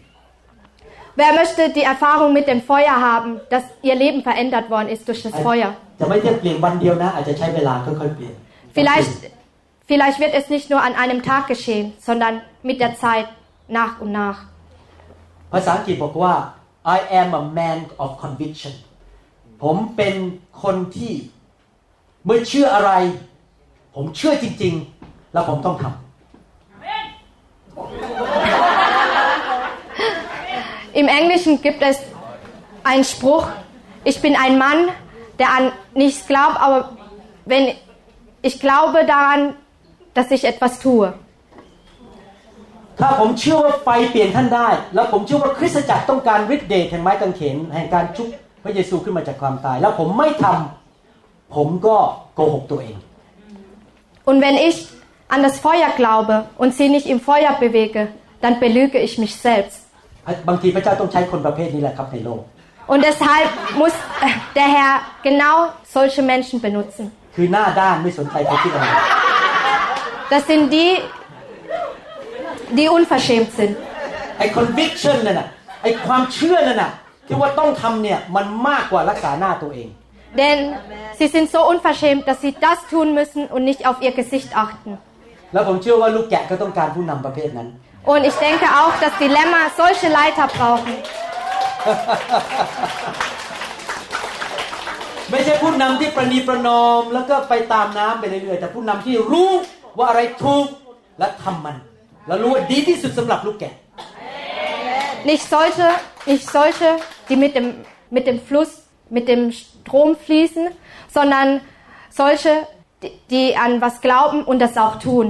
[1.20, 5.22] Wer möchte die Erfahrung mit dem Feuer haben, dass ihr Leben verändert worden ist durch
[5.26, 5.70] das Feuer?
[6.00, 8.34] จะไม่ใช่เปลี่ยนวันเดียวนะ อาจจะใช้เวลาค่อยๆเปลี่ยน
[8.76, 9.14] Vielleicht,
[9.90, 12.34] vielleicht wird es nicht nur an einem Tag geschehen, sondern
[12.68, 13.28] mit der Zeit
[13.78, 14.38] nach und nach.
[15.52, 16.34] ภาษาอังกฤษบอกว่า
[16.96, 18.74] I am a man of conviction
[19.62, 20.14] ผมเป็น
[20.62, 21.14] คนที่
[22.24, 22.92] เมื่อเชื่ออะไร
[23.94, 25.94] ผมเชื่อจริง ๆ แล้วผมต้องทำ
[30.94, 31.96] Im Englischen gibt es
[32.82, 33.46] einen Spruch,
[34.04, 34.88] ich bin ein Mann,
[35.38, 36.78] der an nichts glaubt, aber
[37.44, 37.64] wenn
[38.42, 39.54] ich glaube daran,
[40.14, 41.12] dass ich etwas tue.
[43.00, 48.28] ถ้าผมเชื่อว่าไฟเปลี่ยนท่านได้ แล้วผมเชื่อว่าคริสตจักรต้องการฤทธิ์เดชแห่งไม้กางเขนแห่งการชุบ
[48.64, 51.96] พระเยซูขึ้นมาจากความตาย แล้วผมไม่ทำผมก็
[52.34, 52.96] โกหกตัวเอง
[54.28, 54.76] Und wenn ich
[55.34, 58.02] an das Feuer glaube und sie nicht im Feuer bewege,
[58.42, 59.83] dann belüge ich mich selbst.
[60.48, 62.42] บางทีพระเจ้าต้องใช้คนประเภทนี้แหละครับในโลก
[62.92, 63.48] Und deshalb
[63.80, 63.94] muss
[64.26, 64.94] äh, der Herr
[65.28, 65.56] genau
[65.96, 67.04] solche Menschen benutzen.
[67.36, 68.86] คือหน้าด้านไม่สนใจใครคิดอะไร
[70.32, 70.90] Das sind die,
[72.78, 73.74] die unverschämt sind.
[74.38, 75.48] ไอ้ conviction นั่นน่ะ
[75.82, 76.90] ไอ้ความเชื่อนั่นน่ะ
[77.26, 79.88] ที่ว่าต้องทำเนี่ยมันมากกว่ารักษาหน้าตัวเอง
[80.40, 80.58] Denn
[81.18, 84.90] sie sind so unverschämt, dass sie das tun müssen und nicht auf ihr Gesicht achten.
[85.52, 87.68] แล้วผมเชื่อว่าลูกแกะก็ต้องการผู้นำประเภทนั้น
[88.04, 90.94] Und ich denke auch, dass die Lämmer solche Leiter brauchen.
[95.30, 99.50] ไม่ใช่ผู้นำที่ประนีประนอม แล้วก็ไปตามน้ำไปเรื่อยๆแต่ผู้นำที่รู้
[99.98, 100.66] ว่าอะไรถูก
[101.18, 101.76] และทำมัน
[102.26, 103.74] แล้วรู้ว่าดีที่สุดสำหรับลูกแกะ
[105.30, 105.88] Nicht solche,
[106.30, 106.88] nicht solche,
[107.28, 107.66] die mit dem,
[108.16, 108.70] mit dem Fluss,
[109.10, 110.68] mit dem Strom fließen,
[111.12, 111.60] sondern
[112.08, 112.66] solche,
[113.02, 115.26] die, die an was glauben und das auch tun.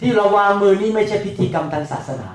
[0.00, 2.28] ที่เราวางมือนี่ไม่ใช่พิธีกรรมทางศาสนา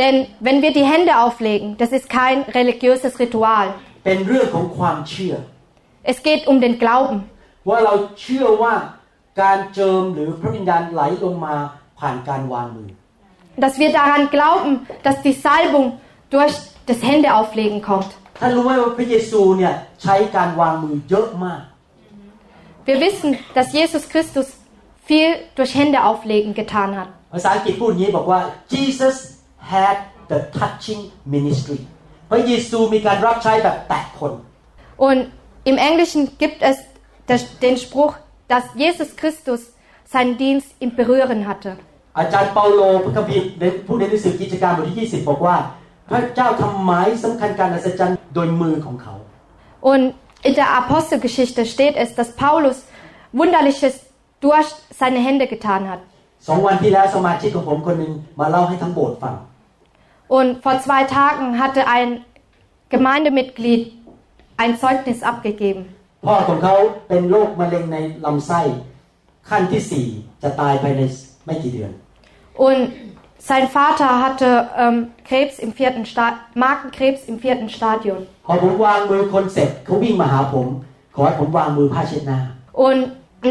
[0.00, 0.14] Denn
[0.46, 3.66] wenn wir die Hände auflegen, das ist kein religiöses Ritual.
[4.04, 5.34] เป็นเรื่องของความเชื่อ
[6.12, 7.18] Es geht um den Glauben.
[7.68, 8.74] ว่าเราเชื่อว่า
[9.42, 11.54] การเจิมหรือพระวิญญาณไหลลงมา
[12.00, 12.88] ผ่านการวางมือ
[13.64, 14.72] Dass wir daran glauben,
[15.06, 15.86] dass die Salbung
[16.34, 16.54] durch
[16.90, 18.10] das Händeauflegen kommt.
[18.40, 19.72] ท่านรู้ไหมว่าพระเยซูเนี่ย
[20.02, 21.62] ใช้การวางมือเยอะมาก
[22.88, 24.48] Wir wissen, dass Jesus Christus
[25.08, 27.08] viel durch Händeauflegen getan hat.
[27.34, 28.40] ภาษาอังกฤษพูดอย่างนี้บอกว่า
[28.74, 29.16] Jesus
[29.72, 29.96] had
[30.30, 31.02] the touching
[31.34, 31.78] ministry
[32.30, 34.32] พระเยซูมีการรับใช้แบบแตะคน
[35.08, 35.20] Und
[35.70, 36.76] im Englischen gibt es
[37.30, 38.14] das- den Spruch,
[38.52, 39.60] dass Jesus Christus
[40.14, 41.70] seinen Dienst im Berühren hatte.
[42.18, 45.56] อาจารย์เปาโลพระคัมภีร์ในผู้ในหนังสือกิจการบทที่ 20 บอกว่า
[46.08, 49.14] พระเจ้าทำหมายสำคัญการอัศจรรย์โดยมือของเขา
[49.90, 50.02] Und
[50.48, 52.78] in der Apostelgeschichte steht es, dass Paulus
[53.40, 53.94] Wunderliches
[54.40, 54.68] durch
[55.00, 56.00] seine Hände getan hat.
[56.48, 59.34] สองวันที่แล้วสมาชิกของผมคนหนึ่งมาเล่าให้ทั้งโบสถ์ฟัง
[60.38, 62.08] Und vor zwei Tagen hatte ein
[62.94, 63.82] Gemeindemitglied
[64.62, 65.82] ein Zeugnis abgegeben.
[66.26, 66.74] พ่อของเขา
[67.08, 68.60] เป็นโรคมะเร็งในลำไส้
[69.50, 70.06] ขั้นที่สี่
[70.42, 71.02] จะตายภายใน
[71.46, 71.90] ไม่กี่เดือน
[72.66, 72.80] Und
[73.50, 74.48] sein Vater hatte
[74.82, 74.96] ähm,
[75.28, 76.26] Krebs im vierten Sta
[76.64, 78.18] Magenkrebs im vierten Stadion.
[78.46, 80.66] พอผมวางมือคนเสร็จเขาวิ่งมาหาผม
[81.14, 82.38] ขอให้ผมวางมือผ้าเช็ดหน้า
[82.86, 83.00] Und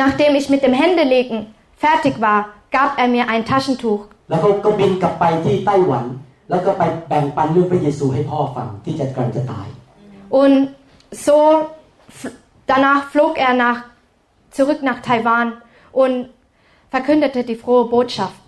[0.04, 1.38] nachdem ich mit dem Händelegen
[1.84, 2.40] fertig war,
[2.78, 4.02] gab er mir ein Taschentuch.
[4.30, 6.06] แล้วเขาก็บินกลับไปที่ไต้หวัน
[6.50, 9.68] แล้วก็ไปแบ่งปันเรื่องพระเยซูให้พ่อฟังที่จะกำลังจะตาย
[10.42, 10.56] Und
[11.28, 11.38] so
[12.20, 12.34] f-
[12.72, 13.80] danach flog er nach,
[14.58, 15.48] zurück nach Taiwan
[16.02, 16.16] und
[16.94, 18.40] verkündete die frohe Botschaft.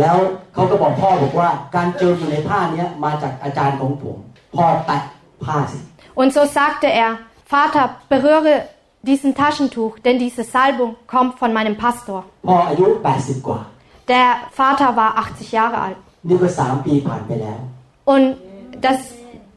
[0.00, 0.16] แล้ว
[0.54, 4.16] เขาก็บอกพ่อบอกว่าการเจิมอยู่ในผ้าเนี้ยมาจากอาจารย์ของผม
[4.56, 4.98] พ่อแตะ
[5.44, 5.78] ผ้าสิ
[6.20, 7.10] Und so sagte er,
[7.52, 8.54] Vater, berühre
[9.04, 12.18] diesen Taschentuch, denn diese Salbung kommt von meinem Pastor.
[12.48, 12.86] พ่ออายุ
[13.16, 13.60] 80 กว่า
[14.12, 15.98] Der Vater war 80 Jahre alt.
[16.28, 17.58] นี่ก็สามปีผ่านไปแล้ว
[18.12, 18.26] Und
[18.86, 18.98] das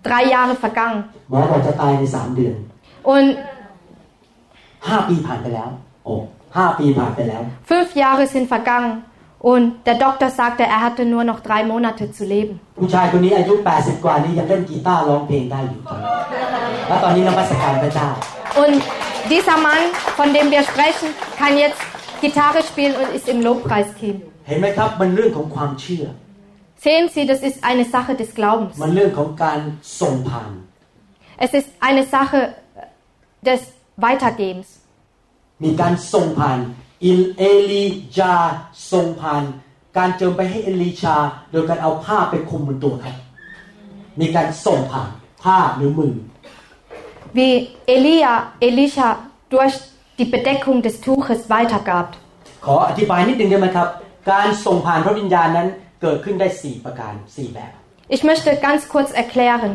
[0.08, 1.01] drei Jahre vergangen.
[1.30, 2.56] หมอบอกจะตายในสามเดือน
[3.14, 3.28] Und
[4.89, 5.70] ห้าปีผ่านไปแล้ว
[6.06, 6.14] โอ้
[6.58, 7.41] ห้าปีผ่านไปแล้ว
[7.72, 8.93] fünf Jahre sind vergangen.
[9.51, 12.54] Und der Doktor sagte, er hatte nur noch drei Monate zu leben.
[12.80, 16.14] ผู้ชายคนนี้อายุ 80 กว่านี้ยังเล่นกีตาร์ร้องเพลงได้อยู่ตอนนี้
[16.88, 18.10] แล้วตอนนี้นมัสการพระเจ้า
[18.64, 18.76] Und
[19.30, 19.84] dieser Mann,
[20.18, 21.82] von dem wir sprechen, kann jetzt
[22.22, 24.16] Gitarre spielen und ist im Lobpreisteam.
[24.47, 26.06] เห็นไหมครับ มันเรื่องของความเชื่อ
[26.86, 28.74] Sehen Sie, das ist eine Sache des Glaubens.
[28.84, 29.60] มันเรื่องของการ
[30.01, 30.51] ส่งผ่าน
[31.45, 32.39] Es ist eine Sache
[33.49, 33.62] des
[34.06, 34.68] Weitergebens.
[35.64, 36.60] มีการส่งผ่าน
[37.06, 37.86] อิลเอลี
[38.18, 38.36] จา
[38.91, 39.43] ส่งผ่าน
[39.97, 41.16] การเจิมไปให้เอลีชา
[41.51, 43.14] โดยการเอาผ้าไปคลุมบนตัวเขา
[44.20, 45.10] มีการส่งผ่าน
[45.43, 46.14] ผ้าหรือมือ
[47.38, 47.54] Wie
[47.95, 48.34] Elia
[48.68, 49.10] Elisha
[49.54, 49.76] durch
[50.20, 52.08] die Bedeckung des Tuches weitergab.
[52.66, 53.88] ขออธิบายนิดนึงได้ไหมครับ
[54.32, 55.68] การส่งผ่านพระวิญญาณนั้น
[56.01, 57.74] เกิดขึ้นได้ 4 ประการ 4 แบบ
[58.16, 59.72] Ich möchte ganz kurz erklären.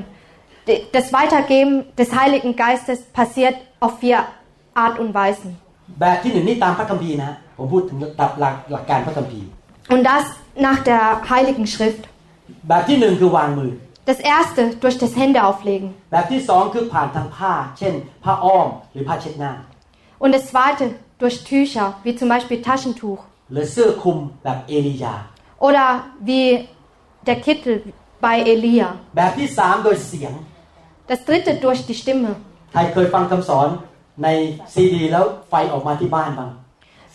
[0.68, 4.18] D- Das Weitergeben des Heiligen Geistes passiert auf vier
[4.84, 5.50] Art und Weisen.
[6.00, 9.46] แบบที่หนึ่งนี่ตามพระคัมภีร์นะ ผมพูดถึงหลักหลักหลักการพระคัมภีร์
[9.94, 10.24] Und das
[10.66, 11.02] nach der
[11.32, 12.02] Heiligen Schrift.
[12.68, 13.70] แบบที่หนึ่งคือวางมือ
[14.05, 15.93] das erste durch das Händeauflegen.
[20.19, 23.19] Und das zweite durch Tücher, wie zum Beispiel Taschentuch.
[25.59, 26.67] Oder wie
[27.25, 28.95] der Kittel bei Elia.
[31.07, 32.35] Das dritte durch die Stimme.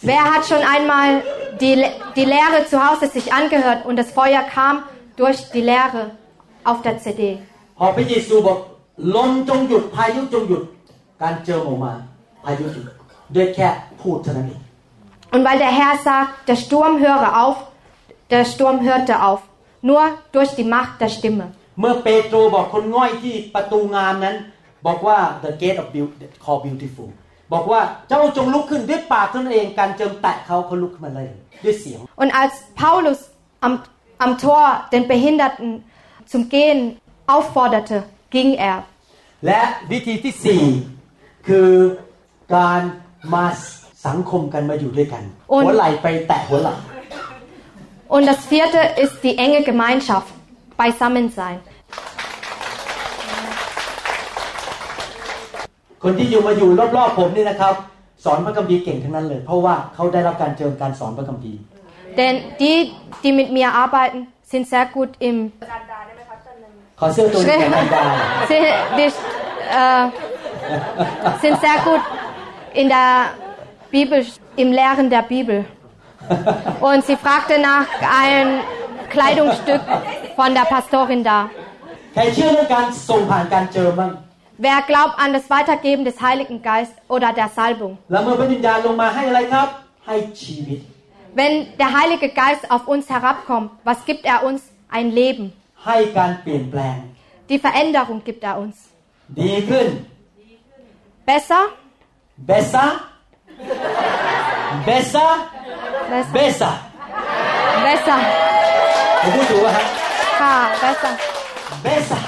[0.00, 1.22] Wer hat schon einmal
[1.60, 1.84] die,
[2.16, 4.84] die Lehre zu Hause sich angehört und das Feuer kam
[5.16, 6.12] durch die Lehre
[6.68, 7.22] auf der CD?
[7.78, 8.58] พอพระเยซูบอก
[9.14, 10.62] ลมจงหยุดพายุจงหยุด
[11.22, 11.92] การเจิมออกมา
[12.44, 12.84] พายุหยุด
[13.34, 13.68] ด้วยแค่
[14.00, 14.62] พูดเท่านั้นเอง
[15.34, 17.56] Und weil der Herr sagt, der Sturm höre auf,
[18.30, 19.40] der Sturm hörte auf.
[19.82, 20.02] Nur
[20.32, 21.46] durch die Macht der Stimme.
[21.80, 24.36] เมื่อเปโตรบอกคนง่อยที่ประตูงามนั้น
[24.86, 27.08] บอกว่า the gate of beauty call beautiful
[27.52, 31.28] บอกว่าเจ้าจงลุกขึ้นด้วยปากเท่านั้นเองการเจิมแตะเขาเขาลุกขึ้นมาเลย
[31.64, 33.18] ด้วยเสียง Und als Paulus
[33.66, 33.74] am,
[34.24, 35.68] am Tor den Behinderten
[36.31, 36.79] zum Gehen
[37.35, 37.97] aufforderte,
[38.35, 38.77] ging er.
[39.45, 39.61] และ
[39.91, 40.63] วิธีที่สี่
[41.47, 41.69] คือ
[42.55, 42.81] การ
[43.33, 43.45] มา
[44.05, 46.75] สังคมกันมาอยู่ด้วยกัน Und- หัวไหล่ไปแตะหัวไหล่
[48.15, 50.29] Und das vierte ist die enge Gemeinschaft,
[50.79, 51.57] Beisammensein.
[56.03, 57.73] คนที่อยู่มาอยู่รอบๆผมนี่นะครับ
[58.25, 61.59] สอนพระคัมภีร์เก่งทั้งนั้นเลย เพราะว่าเขาได้รับการเจิมการสอนพระคัมภีร์
[62.19, 62.77] Denn die,
[63.23, 64.19] die mit mir arbeiten,
[64.51, 65.37] sind sehr gut im
[68.48, 68.54] Sie,
[68.96, 70.08] die, äh,
[71.40, 72.00] sind sehr gut
[72.74, 73.30] in der
[73.90, 74.26] Bibel,
[74.56, 75.64] im Lehren der Bibel.
[76.80, 77.86] Und sie fragte nach
[78.22, 78.60] einem
[79.10, 79.80] Kleidungsstück
[80.36, 81.48] von der Pastorin da.
[84.60, 87.96] Wer glaubt an das Weitergeben des Heiligen Geistes oder der Salbung?
[91.34, 94.62] Wenn der Heilige Geist auf uns herabkommt, was gibt er uns?
[94.90, 95.52] Ein Leben.
[95.85, 96.97] ให้การเปลี่ยนแปลง
[97.49, 98.77] Die Veränderung gibt er uns.
[99.41, 99.87] ดีขึ้น
[101.29, 101.63] Besser?
[102.49, 102.89] besser
[104.89, 105.31] besser
[106.11, 106.33] Besser.
[106.37, 106.73] besser
[107.85, 108.19] Besser.
[109.21, 109.85] ผมพูดถูกไหมฮะ
[110.41, 110.53] Ha,
[110.83, 111.13] besser.
[111.85, 112.21] besser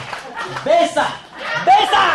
[0.64, 1.06] เบซ่า
[1.66, 2.06] เบซ่า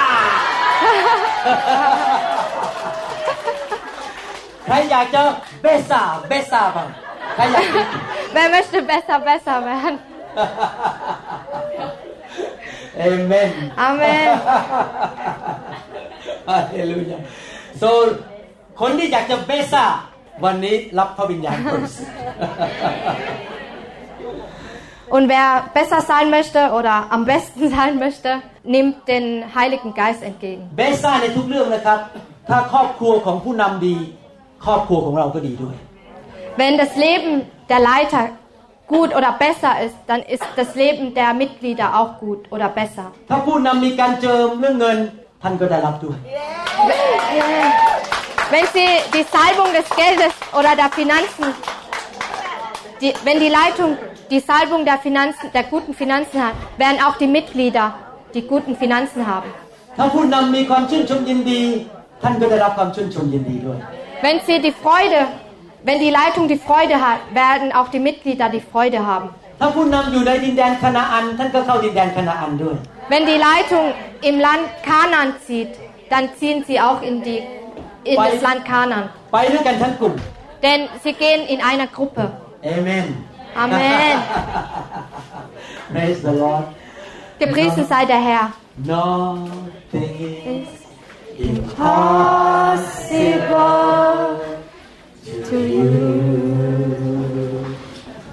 [4.67, 5.23] ใครอยากจะ
[5.63, 6.89] เบซ่าเบซ่าบ้าง
[7.35, 7.65] ใครอยาก
[8.35, 9.95] Wer möchte besser, besser werden?
[12.97, 13.51] เอเมน
[13.89, 14.29] Amen.
[16.49, 17.19] ฮาเลลูยา
[17.83, 17.89] so
[18.81, 19.85] คนที่อยากจะเบซ่า
[20.45, 22.15] วันนี้รับพระวิญญาณบริสุทธิ์
[25.17, 28.31] Und wer besser sein möchte oder am besten sein möchte,
[28.63, 29.25] nimmt den
[29.57, 30.63] Heiligen Geist entgegen.
[30.77, 31.99] เบซ่าในทุกเรื่องนะครับ
[32.49, 33.97] ถ้าครอบครัวของผู้นำดี
[34.65, 35.75] ครอบครัวของเราก็ดีด้วย
[36.61, 37.33] Wenn das Leben
[37.71, 38.25] der Leiter
[38.88, 43.12] gut oder besser ist, dann ist das Leben der Mitglieder auch gut oder besser.
[48.52, 51.54] Wenn Sie die Salbung des Geldes oder der Finanzen,
[53.02, 53.98] die, wenn die Leitung
[54.30, 57.94] die Salbung der Finanzen, der guten Finanzen hat, werden auch die Mitglieder
[58.34, 59.52] die guten Finanzen haben.
[64.22, 65.28] Wenn Sie die Freude
[65.85, 69.29] wenn die Leitung die Freude hat, werden auch die Mitglieder die Freude haben.
[69.63, 72.77] ถ้าผู้นำอยู่ในดินแดนคณาอัน ท่านก็เข้าดินแดนคณาอันด้วย
[73.13, 73.87] Wenn die Leitung
[74.29, 75.73] im Land Kanaan zieht,
[76.13, 77.41] dann ziehen sie auch in, die,
[78.11, 79.05] in das Land Kanaan.
[79.33, 80.15] ไปด้วยกันทั้งกลุ่ม
[80.65, 82.25] Denn sie gehen in einer Gruppe.
[82.65, 83.07] เอเมน
[83.63, 84.17] Amen.
[85.93, 86.65] Praise the Lord
[87.41, 88.45] Gepriesen sei der Herr.
[88.77, 90.15] Nothing
[90.57, 90.69] is
[91.77, 93.01] Possible
[95.26, 95.86] To you,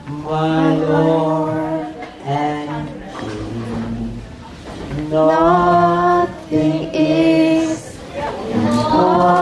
[0.07, 4.23] my Lord and King.
[5.09, 7.97] nothing is
[8.51, 9.42] impossible.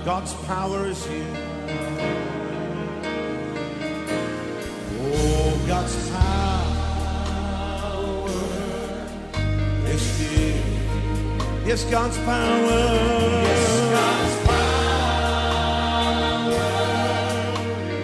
[0.09, 1.47] God's power is here.
[11.69, 12.64] Yes, God's power.
[13.45, 14.89] Yes, God's power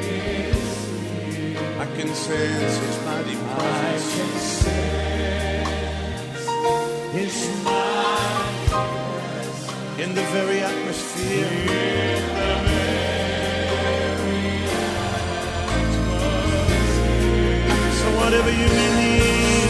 [0.01, 0.69] is
[1.01, 1.81] here.
[1.81, 4.67] I can sense His mighty presence.
[4.67, 5.73] I can sense
[7.17, 9.65] His mighty presence
[9.99, 11.49] in the very atmosphere.
[17.99, 19.64] So whatever you may need.